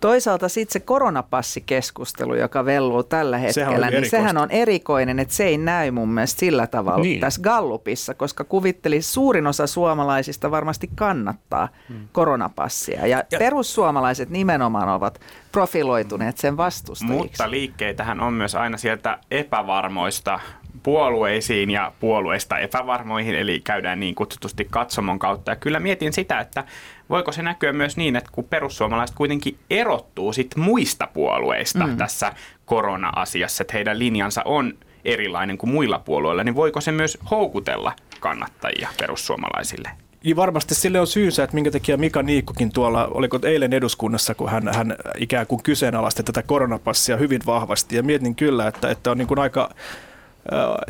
Toisaalta 0.00 0.48
sitten 0.48 0.72
se 0.72 0.80
koronapassikeskustelu, 0.80 2.34
joka 2.34 2.64
velluu 2.64 3.02
tällä 3.02 3.38
hetkellä, 3.38 3.86
sehän 3.86 3.92
niin 3.92 4.10
sehän 4.10 4.38
on 4.38 4.50
erikoinen, 4.50 5.18
että 5.18 5.34
se 5.34 5.44
ei 5.44 5.58
näy 5.58 5.90
mun 5.90 6.08
mielestä 6.08 6.40
sillä 6.40 6.66
tavalla 6.66 7.02
niin. 7.02 7.20
tässä 7.20 7.42
Gallupissa, 7.42 8.14
koska 8.14 8.44
kuvitteli 8.44 9.02
suurin 9.02 9.46
osa 9.46 9.66
suomalaisista 9.66 10.50
varmasti 10.50 10.90
kannattaa 10.94 11.68
hmm. 11.88 12.08
koronapassia. 12.12 13.06
Ja, 13.06 13.22
ja 13.32 13.38
perussuomalaiset 13.38 14.30
nimenomaan 14.30 14.88
ovat 14.88 15.20
profiloituneet 15.52 16.38
sen 16.38 16.56
vastustajiksi. 16.56 17.18
Mutta 17.18 17.50
liikkeitähän 17.50 18.20
on 18.20 18.32
myös 18.32 18.54
aina 18.54 18.76
sieltä 18.76 19.18
epävarmoista 19.30 20.40
puolueisiin 20.84 21.70
ja 21.70 21.92
puolueista 22.00 22.58
epävarmoihin, 22.58 23.34
eli 23.34 23.60
käydään 23.60 24.00
niin 24.00 24.14
kutsutusti 24.14 24.66
katsomon 24.70 25.18
kautta. 25.18 25.50
Ja 25.50 25.56
kyllä 25.56 25.80
mietin 25.80 26.12
sitä, 26.12 26.40
että 26.40 26.64
voiko 27.10 27.32
se 27.32 27.42
näkyä 27.42 27.72
myös 27.72 27.96
niin, 27.96 28.16
että 28.16 28.30
kun 28.32 28.44
perussuomalaiset 28.44 29.16
kuitenkin 29.16 29.58
erottuu 29.70 30.32
sit 30.32 30.56
muista 30.56 31.08
puolueista 31.14 31.86
mm. 31.86 31.96
tässä 31.96 32.32
korona-asiassa, 32.64 33.62
että 33.62 33.72
heidän 33.72 33.98
linjansa 33.98 34.42
on 34.44 34.72
erilainen 35.04 35.58
kuin 35.58 35.70
muilla 35.70 35.98
puolueilla, 35.98 36.44
niin 36.44 36.54
voiko 36.54 36.80
se 36.80 36.92
myös 36.92 37.18
houkutella 37.30 37.92
kannattajia 38.20 38.88
perussuomalaisille? 39.00 39.90
Ja 40.24 40.36
varmasti 40.36 40.74
sille 40.74 41.00
on 41.00 41.06
syynsä, 41.06 41.44
että 41.44 41.54
minkä 41.54 41.70
takia 41.70 41.96
Mika 41.96 42.22
Niikkokin 42.22 42.72
tuolla, 42.72 43.06
oliko 43.06 43.38
eilen 43.42 43.72
eduskunnassa, 43.72 44.34
kun 44.34 44.50
hän, 44.50 44.70
hän 44.74 44.96
ikään 45.18 45.46
kuin 45.46 45.62
kyseenalaisti 45.62 46.22
tätä 46.22 46.42
koronapassia 46.42 47.16
hyvin 47.16 47.40
vahvasti. 47.46 47.96
Ja 47.96 48.02
mietin 48.02 48.34
kyllä, 48.34 48.68
että, 48.68 48.90
että 48.90 49.10
on 49.10 49.18
niin 49.18 49.28
kuin 49.28 49.38
aika 49.38 49.70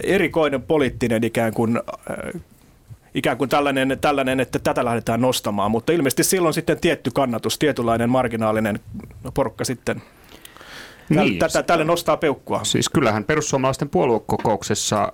erikoinen 0.02 0.62
poliittinen 0.62 1.24
ikään 1.24 1.54
kuin 1.54 1.80
ikään 3.14 3.38
kuin 3.38 3.50
tällainen, 3.50 3.98
tällainen, 4.00 4.40
että 4.40 4.58
tätä 4.58 4.84
lähdetään 4.84 5.20
nostamaan, 5.20 5.70
mutta 5.70 5.92
ilmeisesti 5.92 6.24
silloin 6.24 6.54
sitten 6.54 6.80
tietty 6.80 7.10
kannatus, 7.14 7.58
tietynlainen 7.58 8.10
marginaalinen 8.10 8.80
porukka 9.34 9.64
sitten 9.64 10.02
niin, 11.08 11.38
tätä, 11.38 11.62
tälle 11.62 11.84
nostaa 11.84 12.16
peukkua. 12.16 12.64
Siis 12.64 12.88
kyllähän 12.88 13.24
perussuomalaisten 13.24 13.88
puoluekokouksessa 13.88 15.02
äh, 15.02 15.10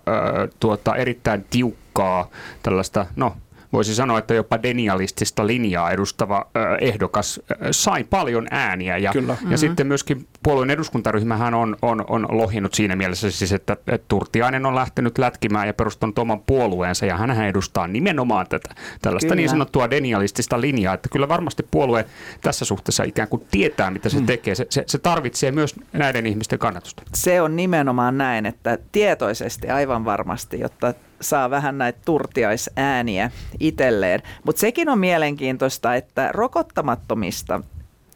tuota, 0.60 0.96
erittäin 0.96 1.44
tiukkaa 1.50 2.28
tällaista, 2.62 3.06
no 3.16 3.36
voisi 3.72 3.94
sanoa, 3.94 4.18
että 4.18 4.34
jopa 4.34 4.62
denialistista 4.62 5.46
linjaa 5.46 5.90
edustava 5.90 6.46
ehdokas 6.80 7.40
sai 7.70 8.04
paljon 8.04 8.46
ääniä. 8.50 8.98
Ja, 8.98 9.12
Kyllä. 9.12 9.32
ja 9.32 9.38
mm-hmm. 9.40 9.56
sitten 9.56 9.86
myöskin 9.86 10.26
puolueen 10.42 10.70
eduskuntaryhmähän 10.70 11.54
on, 11.54 11.76
on, 11.82 12.04
on 12.08 12.26
lohinut 12.30 12.74
siinä 12.74 12.96
mielessä 12.96 13.30
siis, 13.30 13.52
että, 13.52 13.72
että 13.72 14.06
Turtiainen 14.08 14.66
on 14.66 14.74
lähtenyt 14.74 15.18
lätkimään 15.18 15.66
ja 15.66 15.74
perustanut 15.74 16.18
oman 16.18 16.40
puolueensa 16.40 17.06
ja 17.06 17.16
hän 17.16 17.44
edustaa 17.44 17.86
nimenomaan 17.86 18.46
tätä 18.48 18.74
tällaista 19.02 19.26
kyllä. 19.26 19.36
niin 19.36 19.48
sanottua 19.48 19.90
denialistista 19.90 20.60
linjaa, 20.60 20.94
että 20.94 21.08
kyllä 21.12 21.28
varmasti 21.28 21.66
puolue 21.70 22.06
tässä 22.42 22.64
suhteessa 22.64 23.04
ikään 23.04 23.28
kuin 23.28 23.42
tietää, 23.50 23.90
mitä 23.90 24.08
se 24.08 24.20
mm. 24.20 24.26
tekee. 24.26 24.54
Se, 24.54 24.66
se, 24.70 24.84
se 24.86 24.98
tarvitsee 24.98 25.52
myös 25.52 25.74
näiden 25.92 26.26
ihmisten 26.26 26.58
kannatusta. 26.58 27.02
Se 27.14 27.40
on 27.40 27.56
nimenomaan 27.56 28.18
näin, 28.18 28.46
että 28.46 28.78
tietoisesti 28.92 29.70
aivan 29.70 30.04
varmasti, 30.04 30.60
jotta 30.60 30.94
saa 31.20 31.50
vähän 31.50 31.78
näitä 31.78 31.98
turtiaisääniä 32.04 33.30
itselleen. 33.60 34.22
Mutta 34.44 34.60
sekin 34.60 34.88
on 34.88 34.98
mielenkiintoista, 34.98 35.94
että 35.94 36.30
rokottamattomista 36.32 37.60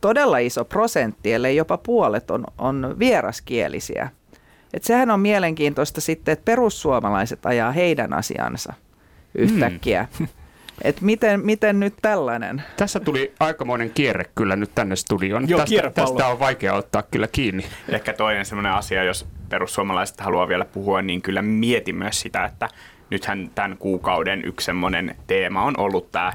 todella 0.01 0.39
iso 0.39 0.65
prosentti, 0.65 1.33
ellei 1.33 1.57
jopa 1.57 1.79
puolet 1.79 2.31
on, 2.31 2.45
on 2.59 2.97
vieraskielisiä. 2.99 4.11
Et 4.75 4.85
sehän 4.85 5.11
on 5.11 5.21
mielenkiintoista 5.21 6.01
sitten, 6.01 6.33
että 6.33 6.45
perussuomalaiset 6.45 7.47
ajaa 7.47 7.73
heidän 7.73 8.13
asiansa 8.13 8.75
yhtäkkiä. 9.35 10.09
Hmm. 10.19 10.29
Et 10.83 11.01
miten, 11.01 11.41
miten 11.41 11.81
nyt 11.81 11.95
tällainen? 12.03 12.63
Tässä 12.77 13.01
tuli 13.01 13.33
aikamoinen 13.41 13.91
kierre 13.91 14.25
kyllä 14.35 14.57
nyt 14.57 14.71
tänne 14.75 14.97
studioon. 14.97 15.49
Joo, 15.49 15.61
tästä, 15.61 15.91
tästä 15.91 16.27
on 16.27 16.39
vaikea 16.39 16.75
ottaa 16.75 17.03
kyllä 17.03 17.29
kiinni. 17.33 17.67
Ehkä 17.89 18.13
toinen 18.13 18.45
sellainen 18.45 18.73
asia, 18.73 19.05
jos 19.05 19.27
perussuomalaiset 19.49 20.21
haluaa 20.21 20.49
vielä 20.49 20.65
puhua, 20.65 21.03
niin 21.03 21.23
kyllä 21.23 21.43
mieti 21.43 21.93
myös 21.93 22.21
sitä, 22.21 22.45
että 22.45 22.69
nythän 23.11 23.51
tämän 23.55 23.77
kuukauden 23.79 24.45
yksi 24.45 24.65
semmoinen 24.65 25.17
teema 25.27 25.63
on 25.63 25.75
ollut 25.79 26.13
tämä 26.13 26.33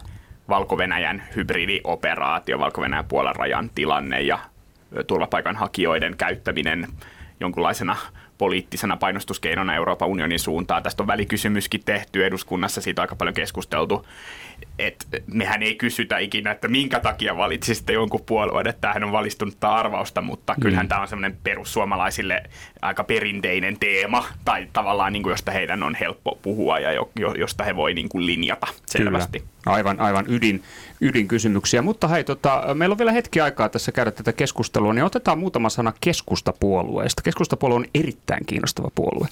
Valko-Venäjän 0.49 1.23
hybridioperaatio, 1.35 2.59
Valko-Venäjän 2.59 3.05
puolen 3.05 3.35
rajan 3.35 3.69
tilanne 3.75 4.21
ja 4.21 4.39
turvapaikanhakijoiden 5.07 6.17
käyttäminen 6.17 6.87
jonkunlaisena 7.39 7.95
poliittisena 8.39 8.97
painostuskeinona 8.97 9.75
Euroopan 9.75 10.07
unionin 10.07 10.39
suuntaan. 10.39 10.83
Tästä 10.83 11.03
on 11.03 11.07
välikysymyskin 11.07 11.81
tehty 11.85 12.25
eduskunnassa, 12.25 12.81
siitä 12.81 13.01
on 13.01 13.03
aika 13.03 13.15
paljon 13.15 13.33
keskusteltu. 13.33 14.05
Et 14.79 15.05
mehän 15.33 15.63
ei 15.63 15.75
kysytä 15.75 16.17
ikinä, 16.17 16.51
että 16.51 16.67
minkä 16.67 16.99
takia 16.99 17.37
valitsisitte 17.37 17.93
jonkun 17.93 18.23
puolueen, 18.25 18.67
että 18.67 18.81
tämähän 18.81 19.03
on 19.03 19.11
valistunutta 19.11 19.75
arvausta, 19.75 20.21
mutta 20.21 20.53
mm. 20.53 20.61
kyllähän 20.61 20.87
tämä 20.87 21.01
on 21.01 21.07
semmoinen 21.07 21.37
perussuomalaisille 21.43 22.43
aika 22.81 23.03
perinteinen 23.03 23.79
teema, 23.79 24.25
tai 24.45 24.67
tavallaan 24.73 25.13
niin 25.13 25.23
kuin, 25.23 25.31
josta 25.31 25.51
heidän 25.51 25.83
on 25.83 25.95
helppo 25.95 26.39
puhua 26.41 26.79
ja 26.79 26.91
jo, 26.91 27.11
josta 27.37 27.63
he 27.63 27.75
voi 27.75 27.93
niin 27.93 28.09
kuin 28.09 28.25
linjata 28.25 28.67
selvästi. 28.85 29.39
Kyllä. 29.39 29.51
Aivan, 29.65 29.99
aivan 29.99 30.25
ydin, 30.27 30.63
ydinkysymyksiä. 31.01 31.81
Mutta 31.81 32.07
hei, 32.07 32.23
tota, 32.23 32.63
meillä 32.73 32.93
on 32.93 32.97
vielä 32.97 33.11
hetki 33.11 33.41
aikaa 33.41 33.69
tässä 33.69 33.91
käydä 33.91 34.11
tätä 34.11 34.33
keskustelua, 34.33 34.93
niin 34.93 35.03
otetaan 35.03 35.39
muutama 35.39 35.69
sana 35.69 35.93
keskustapuolueesta. 36.01 37.21
Keskustapuolue 37.21 37.75
on 37.75 37.85
erittäin 37.95 38.45
kiinnostava 38.45 38.91
puolue, 38.95 39.27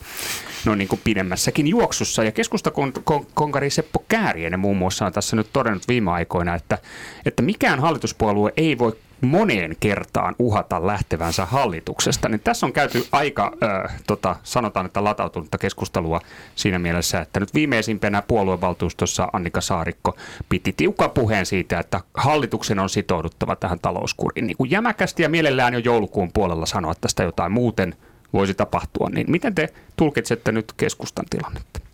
no 0.66 0.76
niin 0.76 0.88
kuin 0.88 1.02
pidemmässäkin 1.04 1.68
juoksussa. 1.68 2.24
Ja 2.24 2.32
keskustakonkari 2.32 3.70
Seppo 3.70 4.06
Käärienen 4.08 4.60
muun 4.60 4.78
muassa 4.78 5.06
on 5.06 5.14
tässä 5.14 5.36
nyt 5.36 5.48
todennut 5.54 5.88
viime 5.88 6.12
aikoina, 6.12 6.56
että, 6.56 6.78
että 7.26 7.42
mikään 7.42 7.80
hallituspuolue 7.80 8.54
ei 8.58 8.78
voi 8.78 8.98
moneen 9.22 9.76
kertaan 9.80 10.36
uhata 10.40 10.88
lähtevänsä 10.88 11.46
hallituksesta, 11.46 12.30
niin 12.30 12.40
tässä 12.40 12.66
on 12.66 12.74
käyty 12.74 13.06
aika, 13.12 13.52
äh, 13.64 14.02
tota, 14.08 14.36
sanotaan, 14.44 14.86
että 14.86 15.04
latautunutta 15.04 15.58
keskustelua 15.58 16.22
siinä 16.56 16.80
mielessä, 16.80 17.22
että 17.22 17.40
nyt 17.40 17.54
viimeisimpänä 17.54 18.22
puoluevaltuustossa 18.22 19.28
Annika 19.34 19.62
Saarikko 19.62 20.18
piti 20.50 20.74
tiukka 20.78 21.10
puheen 21.10 21.46
siitä, 21.46 21.80
että 21.80 22.02
hallituksen 22.14 22.80
on 22.80 22.90
sitouduttava 22.90 23.56
tähän 23.56 23.80
talouskuriin. 23.80 24.48
Niin 24.48 24.58
kuin 24.58 24.72
jämäkästi 24.72 25.24
ja 25.24 25.30
mielellään 25.30 25.74
jo 25.74 25.80
joulukuun 25.80 26.32
puolella 26.34 26.66
sanoa 26.66 26.94
tästä 27.02 27.24
jotain 27.24 27.52
muuten 27.52 27.96
voisi 28.34 28.54
tapahtua, 28.54 29.10
niin 29.10 29.32
miten 29.32 29.56
te 29.56 29.74
tulkitsette 29.96 30.52
nyt 30.52 30.74
keskustan 30.78 31.26
tilannetta? 31.30 31.87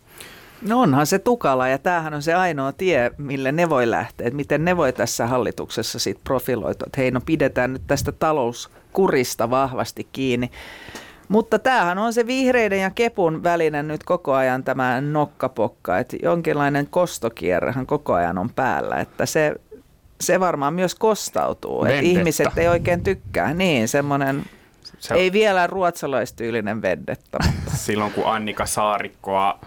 No 0.62 0.80
onhan 0.80 1.06
se 1.06 1.18
tukala 1.18 1.68
ja 1.68 1.78
tämähän 1.78 2.14
on 2.14 2.22
se 2.22 2.34
ainoa 2.34 2.72
tie, 2.72 3.10
mille 3.18 3.52
ne 3.52 3.68
voi 3.68 3.90
lähteä. 3.90 4.26
Että 4.26 4.36
miten 4.36 4.64
ne 4.64 4.76
voi 4.76 4.92
tässä 4.92 5.26
hallituksessa 5.26 5.98
sit 5.98 6.18
profiloitua, 6.24 6.86
että 6.86 7.00
hei 7.00 7.10
no 7.10 7.20
pidetään 7.26 7.72
nyt 7.72 7.82
tästä 7.86 8.12
talouskurista 8.12 9.50
vahvasti 9.50 10.08
kiinni. 10.12 10.50
Mutta 11.28 11.58
tämähän 11.58 11.98
on 11.98 12.12
se 12.12 12.26
vihreiden 12.26 12.80
ja 12.80 12.90
kepun 12.90 13.42
välinen 13.42 13.88
nyt 13.88 14.04
koko 14.04 14.34
ajan 14.34 14.64
tämä 14.64 15.00
nokkapokka, 15.00 15.98
että 15.98 16.16
jonkinlainen 16.22 16.86
kostokierrehän 16.86 17.86
koko 17.86 18.14
ajan 18.14 18.38
on 18.38 18.50
päällä, 18.50 18.96
että 18.96 19.26
se, 19.26 19.54
se 20.20 20.40
varmaan 20.40 20.74
myös 20.74 20.94
kostautuu, 20.94 21.84
että 21.84 22.00
ihmiset 22.00 22.58
ei 22.58 22.68
oikein 22.68 23.04
tykkää. 23.04 23.54
Niin, 23.54 23.88
semmoinen 23.88 24.44
se 24.98 25.14
ei 25.14 25.32
vielä 25.32 25.66
ruotsalaistyylinen 25.66 26.82
vendetta. 26.82 27.38
Mutta. 27.46 27.76
Silloin 27.86 28.12
kun 28.12 28.26
Annika 28.26 28.66
Saarikkoa 28.66 29.58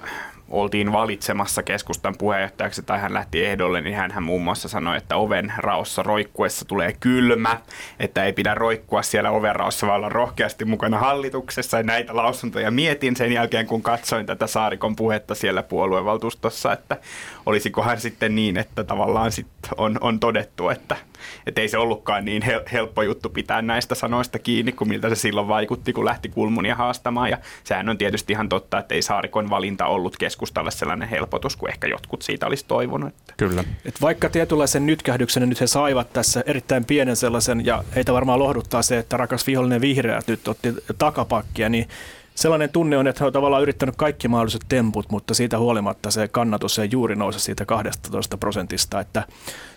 oltiin 0.49 0.91
valitsemassa 0.93 1.63
keskustan 1.63 2.15
puheenjohtajaksi 2.17 2.83
tai 2.83 2.99
hän 2.99 3.13
lähti 3.13 3.45
ehdolle, 3.45 3.81
niin 3.81 3.95
hän 3.95 4.23
muun 4.23 4.41
muassa 4.41 4.69
sanoi, 4.69 4.97
että 4.97 5.15
oven 5.15 5.53
raossa 5.57 6.03
roikkuessa 6.03 6.65
tulee 6.65 6.93
kylmä, 6.99 7.57
että 7.99 8.23
ei 8.23 8.33
pidä 8.33 8.53
roikkua 8.53 9.01
siellä 9.01 9.31
oven 9.31 9.55
raossa, 9.55 9.87
vaan 9.87 9.97
olla 9.97 10.09
rohkeasti 10.09 10.65
mukana 10.65 10.99
hallituksessa. 10.99 11.77
Ja 11.77 11.83
näitä 11.83 12.15
lausuntoja 12.15 12.71
mietin 12.71 13.15
sen 13.15 13.31
jälkeen, 13.33 13.67
kun 13.67 13.81
katsoin 13.81 14.25
tätä 14.25 14.47
Saarikon 14.47 14.95
puhetta 14.95 15.35
siellä 15.35 15.63
puoluevaltuustossa, 15.63 16.73
että 16.73 16.97
olisikohan 17.47 17.99
sitten 17.99 18.35
niin, 18.35 18.57
että 18.57 18.83
tavallaan 18.83 19.31
sit 19.31 19.47
on, 19.77 19.97
on 20.01 20.19
todettu, 20.19 20.69
että, 20.69 20.95
että 21.45 21.61
ei 21.61 21.67
se 21.67 21.77
ollutkaan 21.77 22.25
niin 22.25 22.43
hel- 22.43 22.63
helppo 22.71 23.01
juttu 23.01 23.29
pitää 23.29 23.61
näistä 23.61 23.95
sanoista 23.95 24.39
kiinni, 24.39 24.71
kuin 24.71 24.87
miltä 24.87 25.09
se 25.09 25.15
silloin 25.15 25.47
vaikutti, 25.47 25.93
kun 25.93 26.05
lähti 26.05 26.29
Kulmunia 26.29 26.75
haastamaan. 26.75 27.29
Ja 27.29 27.37
sehän 27.63 27.89
on 27.89 27.97
tietysti 27.97 28.33
ihan 28.33 28.49
totta, 28.49 28.79
että 28.79 28.95
ei 28.95 29.01
Saarikon 29.01 29.49
valinta 29.49 29.85
ollut 29.85 30.17
keskustalle 30.17 30.71
sellainen 30.71 31.09
helpotus, 31.09 31.55
kuin 31.55 31.69
ehkä 31.69 31.87
jotkut 31.87 32.21
siitä 32.21 32.47
olisi 32.47 32.65
toivonut. 32.67 33.09
Että. 33.09 33.33
Kyllä. 33.37 33.63
Et 33.85 34.01
vaikka 34.01 34.29
tietynlaisen 34.29 34.85
nytkähdyksen 34.85 35.49
nyt 35.49 35.61
he 35.61 35.67
saivat 35.67 36.13
tässä 36.13 36.43
erittäin 36.45 36.85
pienen 36.85 37.15
sellaisen, 37.15 37.65
ja 37.65 37.83
heitä 37.95 38.13
varmaan 38.13 38.39
lohduttaa 38.39 38.81
se, 38.81 38.97
että 38.97 39.17
rakas 39.17 39.47
vihollinen 39.47 39.81
vihreät 39.81 40.27
nyt 40.27 40.47
otti 40.47 40.73
takapakkia, 40.97 41.69
niin 41.69 41.87
sellainen 42.37 42.69
tunne 42.69 42.97
on, 42.97 43.07
että 43.07 43.19
he 43.19 43.25
ovat 43.25 43.33
tavallaan 43.33 43.63
yrittänyt 43.63 43.95
kaikki 43.95 44.27
mahdolliset 44.27 44.65
temput, 44.69 45.11
mutta 45.11 45.33
siitä 45.33 45.59
huolimatta 45.59 46.11
se 46.11 46.27
kannatus 46.27 46.79
ei 46.79 46.89
juuri 46.91 47.15
nouse 47.15 47.39
siitä 47.39 47.65
12 47.65 48.37
prosentista. 48.37 48.99
Että 48.99 49.23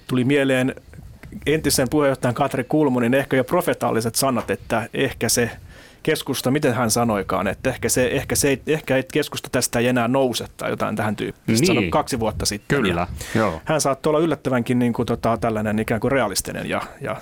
tuli 0.06 0.24
mieleen 0.24 0.74
entisen 1.46 1.88
puheenjohtajan 1.90 2.34
Katri 2.34 2.64
Kulmunin 2.64 3.14
ehkä 3.14 3.36
jo 3.36 3.44
profetaaliset 3.44 4.14
sanat, 4.14 4.50
että 4.50 4.88
ehkä 4.94 5.28
se 5.28 5.50
keskusta, 6.02 6.50
miten 6.50 6.74
hän 6.74 6.90
sanoikaan, 6.90 7.48
että 7.48 7.70
ehkä, 7.70 7.88
se, 7.88 8.06
ehkä, 8.06 8.34
se 8.34 8.48
ei, 8.48 8.62
ehkä 8.66 8.96
ei 8.96 9.04
keskusta 9.12 9.48
tästä 9.52 9.78
ei 9.78 9.86
enää 9.86 10.08
nouse 10.08 10.46
tai 10.56 10.70
jotain 10.70 10.96
tähän 10.96 11.16
tyyppistä. 11.16 11.52
Niin. 11.52 11.66
Sanoi 11.66 11.88
kaksi 11.90 12.20
vuotta 12.20 12.46
sitten. 12.46 12.82
Kyllä, 12.82 13.06
joo. 13.34 13.60
Hän 13.64 13.80
saattoi 13.80 14.10
olla 14.10 14.24
yllättävänkin 14.24 14.78
niin 14.78 14.92
kuin, 14.92 15.06
tota, 15.06 15.38
tällainen 15.40 15.78
ikään 15.78 16.00
kuin 16.00 16.12
realistinen 16.12 16.68
ja, 16.68 16.82
ja 17.00 17.16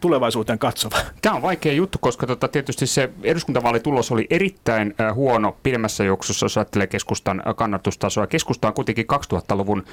tulevaisuuteen 0.00 0.58
katsova. 0.58 0.96
Tämä 1.22 1.34
on 1.36 1.42
vaikea 1.42 1.72
juttu, 1.72 1.98
koska 2.00 2.26
tota, 2.26 2.48
tietysti 2.48 2.86
se 2.86 3.10
eduskuntavaalitulos 3.22 4.12
oli 4.12 4.26
erittäin 4.30 4.94
äh, 5.00 5.14
huono 5.14 5.56
pidemmässä 5.62 6.04
juoksussa, 6.04 6.44
jos 6.44 6.58
ajattelee 6.58 6.86
keskustan 6.86 7.42
äh, 7.46 7.56
kannatustasoa. 7.56 8.26
Keskusta 8.26 8.68
on 8.68 8.74
kuitenkin 8.74 9.06
2000-luvun 9.34 9.84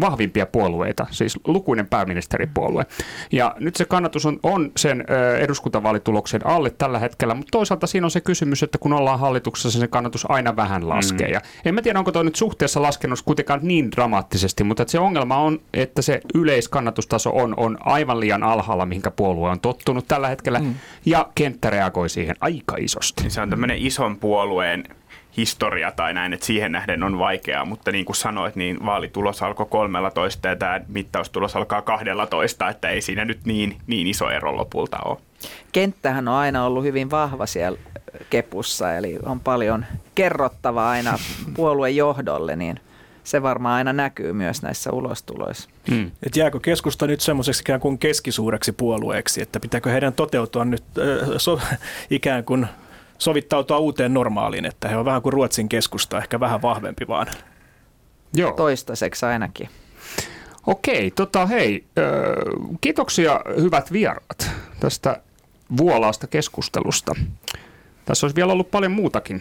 vahvimpia 0.00 0.46
puolueita, 0.46 1.06
siis 1.10 1.38
lukuinen 1.46 1.86
pääministeripuolue. 1.86 2.86
Ja 3.32 3.54
nyt 3.60 3.76
se 3.76 3.84
kannatus 3.84 4.26
on, 4.26 4.40
on 4.42 4.72
sen 4.76 5.04
eduskuntavaalituloksen 5.40 6.46
alle 6.46 6.70
tällä 6.70 6.98
hetkellä, 6.98 7.34
mutta 7.34 7.50
toisaalta 7.50 7.86
siinä 7.86 8.06
on 8.06 8.10
se 8.10 8.20
kysymys, 8.20 8.62
että 8.62 8.78
kun 8.78 8.92
ollaan 8.92 9.18
hallituksessa, 9.18 9.80
se 9.80 9.88
kannatus 9.88 10.30
aina 10.30 10.56
vähän 10.56 10.88
laskee. 10.88 11.26
Mm. 11.26 11.32
Ja 11.32 11.40
en 11.64 11.74
mä 11.74 11.82
tiedä, 11.82 11.98
onko 11.98 12.12
tuo 12.12 12.22
nyt 12.22 12.36
suhteessa 12.36 12.82
laskenut 12.82 13.22
kuitenkaan 13.24 13.60
niin 13.62 13.90
dramaattisesti, 13.90 14.64
mutta 14.64 14.84
se 14.86 14.98
ongelma 14.98 15.36
on, 15.36 15.60
että 15.74 16.02
se 16.02 16.20
yleiskannatustaso 16.34 17.30
on, 17.30 17.54
on 17.56 17.78
aivan 17.80 18.20
liian 18.20 18.42
alhaalla, 18.42 18.86
mihinkä 18.86 19.10
puolue 19.10 19.50
on 19.50 19.60
tottunut 19.60 20.08
tällä 20.08 20.28
hetkellä, 20.28 20.58
mm. 20.58 20.74
ja 21.06 21.28
kenttä 21.34 21.70
reagoi 21.70 22.08
siihen 22.08 22.36
aika 22.40 22.76
isosti. 22.76 23.22
Niin 23.22 23.30
se 23.30 23.40
on 23.40 23.50
tämmöinen 23.50 23.78
ison 23.78 24.16
puolueen 24.16 24.84
historia 25.38 25.92
tai 25.92 26.14
näin, 26.14 26.32
että 26.32 26.46
siihen 26.46 26.72
nähden 26.72 27.02
on 27.02 27.18
vaikeaa, 27.18 27.64
mutta 27.64 27.92
niin 27.92 28.04
kuin 28.04 28.16
sanoit, 28.16 28.56
niin 28.56 28.86
vaalitulos 28.86 29.42
alkoi 29.42 29.66
13 29.70 30.48
ja 30.48 30.56
tämä 30.56 30.80
mittaustulos 30.88 31.56
alkaa 31.56 31.82
12, 31.82 32.68
että 32.68 32.88
ei 32.88 33.00
siinä 33.00 33.24
nyt 33.24 33.40
niin, 33.44 33.76
niin 33.86 34.06
iso 34.06 34.30
ero 34.30 34.56
lopulta 34.56 34.98
ole. 35.04 35.18
Kenttähän 35.72 36.28
on 36.28 36.34
aina 36.34 36.64
ollut 36.64 36.84
hyvin 36.84 37.10
vahva 37.10 37.46
siellä 37.46 37.78
kepussa, 38.30 38.94
eli 38.94 39.18
on 39.26 39.40
paljon 39.40 39.86
kerrottavaa 40.14 40.90
aina 40.90 41.18
puoluejohdolle, 41.54 42.56
niin 42.56 42.80
se 43.24 43.42
varmaan 43.42 43.74
aina 43.74 43.92
näkyy 43.92 44.32
myös 44.32 44.62
näissä 44.62 44.90
ulostuloissa. 44.90 45.70
Hmm. 45.90 46.10
Et 46.22 46.36
jääkö 46.36 46.60
keskusta 46.60 47.06
nyt 47.06 47.20
semmoiseksi 47.20 47.60
ikään 47.60 47.80
kuin 47.80 47.98
keskisuureksi 47.98 48.72
puolueeksi, 48.72 49.42
että 49.42 49.60
pitääkö 49.60 49.90
heidän 49.90 50.12
toteutua 50.12 50.64
nyt 50.64 50.84
äh, 50.98 51.28
so, 51.36 51.60
ikään 52.10 52.44
kuin 52.44 52.66
sovittautua 53.18 53.78
uuteen 53.78 54.14
normaaliin, 54.14 54.64
että 54.64 54.88
he 54.88 54.96
on 54.96 55.04
vähän 55.04 55.22
kuin 55.22 55.32
Ruotsin 55.32 55.68
keskusta, 55.68 56.18
ehkä 56.18 56.40
vähän 56.40 56.62
vahvempi 56.62 57.08
vaan. 57.08 57.26
Joo. 58.34 58.52
Toistaiseksi 58.52 59.26
ainakin. 59.26 59.68
Okei, 60.66 61.10
tota 61.10 61.46
hei, 61.46 61.84
kiitoksia 62.80 63.40
hyvät 63.60 63.92
vieraat 63.92 64.50
tästä 64.80 65.22
vuolaasta 65.76 66.26
keskustelusta. 66.26 67.14
Tässä 68.04 68.26
olisi 68.26 68.36
vielä 68.36 68.52
ollut 68.52 68.70
paljon 68.70 68.92
muutakin 68.92 69.40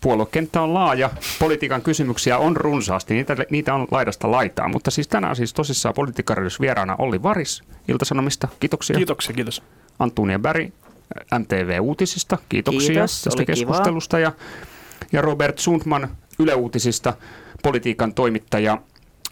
puoluekenttä 0.00 0.62
on 0.62 0.74
laaja, 0.74 1.10
politiikan 1.38 1.82
kysymyksiä 1.82 2.38
on 2.38 2.56
runsaasti, 2.56 3.14
niitä, 3.14 3.36
niitä 3.50 3.74
on 3.74 3.86
laidasta 3.90 4.30
laitaa, 4.30 4.68
mutta 4.68 4.90
siis 4.90 5.08
tänään 5.08 5.36
siis 5.36 5.54
tosissaan 5.54 5.94
politiikkaradiossa 5.94 6.60
vieraana 6.60 6.96
Olli 6.98 7.22
Varis 7.22 7.62
Iltasanomista, 7.88 8.48
kiitoksia. 8.60 8.96
Kiitoksia, 8.96 9.34
kiitos. 9.34 9.62
Antunia 9.98 10.38
Berg 10.38 10.72
MTV 11.38 11.78
Uutisista, 11.80 12.38
kiitoksia 12.48 12.88
kiitos, 12.88 13.22
tästä 13.22 13.44
keskustelusta 13.44 14.18
ja, 14.18 14.32
ja 15.12 15.20
Robert 15.22 15.58
Sundman 15.58 16.08
Yle 16.38 16.54
Uutisista, 16.54 17.14
politiikan 17.62 18.14
toimittaja. 18.14 18.78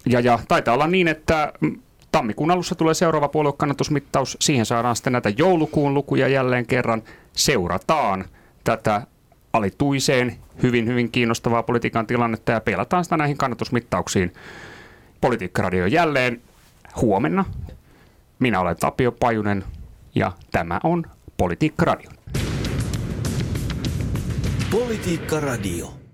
Ja, 0.07 0.21
ja 0.21 0.39
taitaa 0.49 0.75
olla 0.75 0.87
niin, 0.87 1.09
että 1.09 1.53
tammikuun 2.13 2.51
alussa 2.51 2.75
tulee 2.75 2.95
seuraava 2.95 3.29
puoluekannatusmittaus. 3.29 4.37
Siihen 4.41 4.67
saadaan 4.67 4.97
sitten 4.97 5.13
näitä 5.13 5.33
joulukuun 5.39 5.95
lukuja 5.95 6.29
jälleen 6.29 6.67
kerran. 6.67 7.03
Seurataan 7.33 8.25
tätä 8.65 9.03
alituiseen, 9.53 10.37
hyvin 10.63 10.87
hyvin 10.87 11.11
kiinnostavaa 11.11 11.63
politiikan 11.63 12.07
tilannetta 12.07 12.53
ja 12.53 12.61
pelataan 12.61 13.05
sitä 13.05 13.17
näihin 13.17 13.37
kannatusmittauksiin. 13.37 14.33
Politiikkaradio 15.21 15.87
jälleen 15.87 16.41
huomenna. 17.01 17.45
Minä 18.39 18.61
olen 18.61 18.77
Tapio 18.77 19.13
Pajunen 19.13 19.65
ja 20.15 20.33
tämä 20.53 20.81
on 20.85 21.07
Politiikkaradio. 21.37 22.11
Politiikka 24.71 25.41
Radio. 25.41 26.06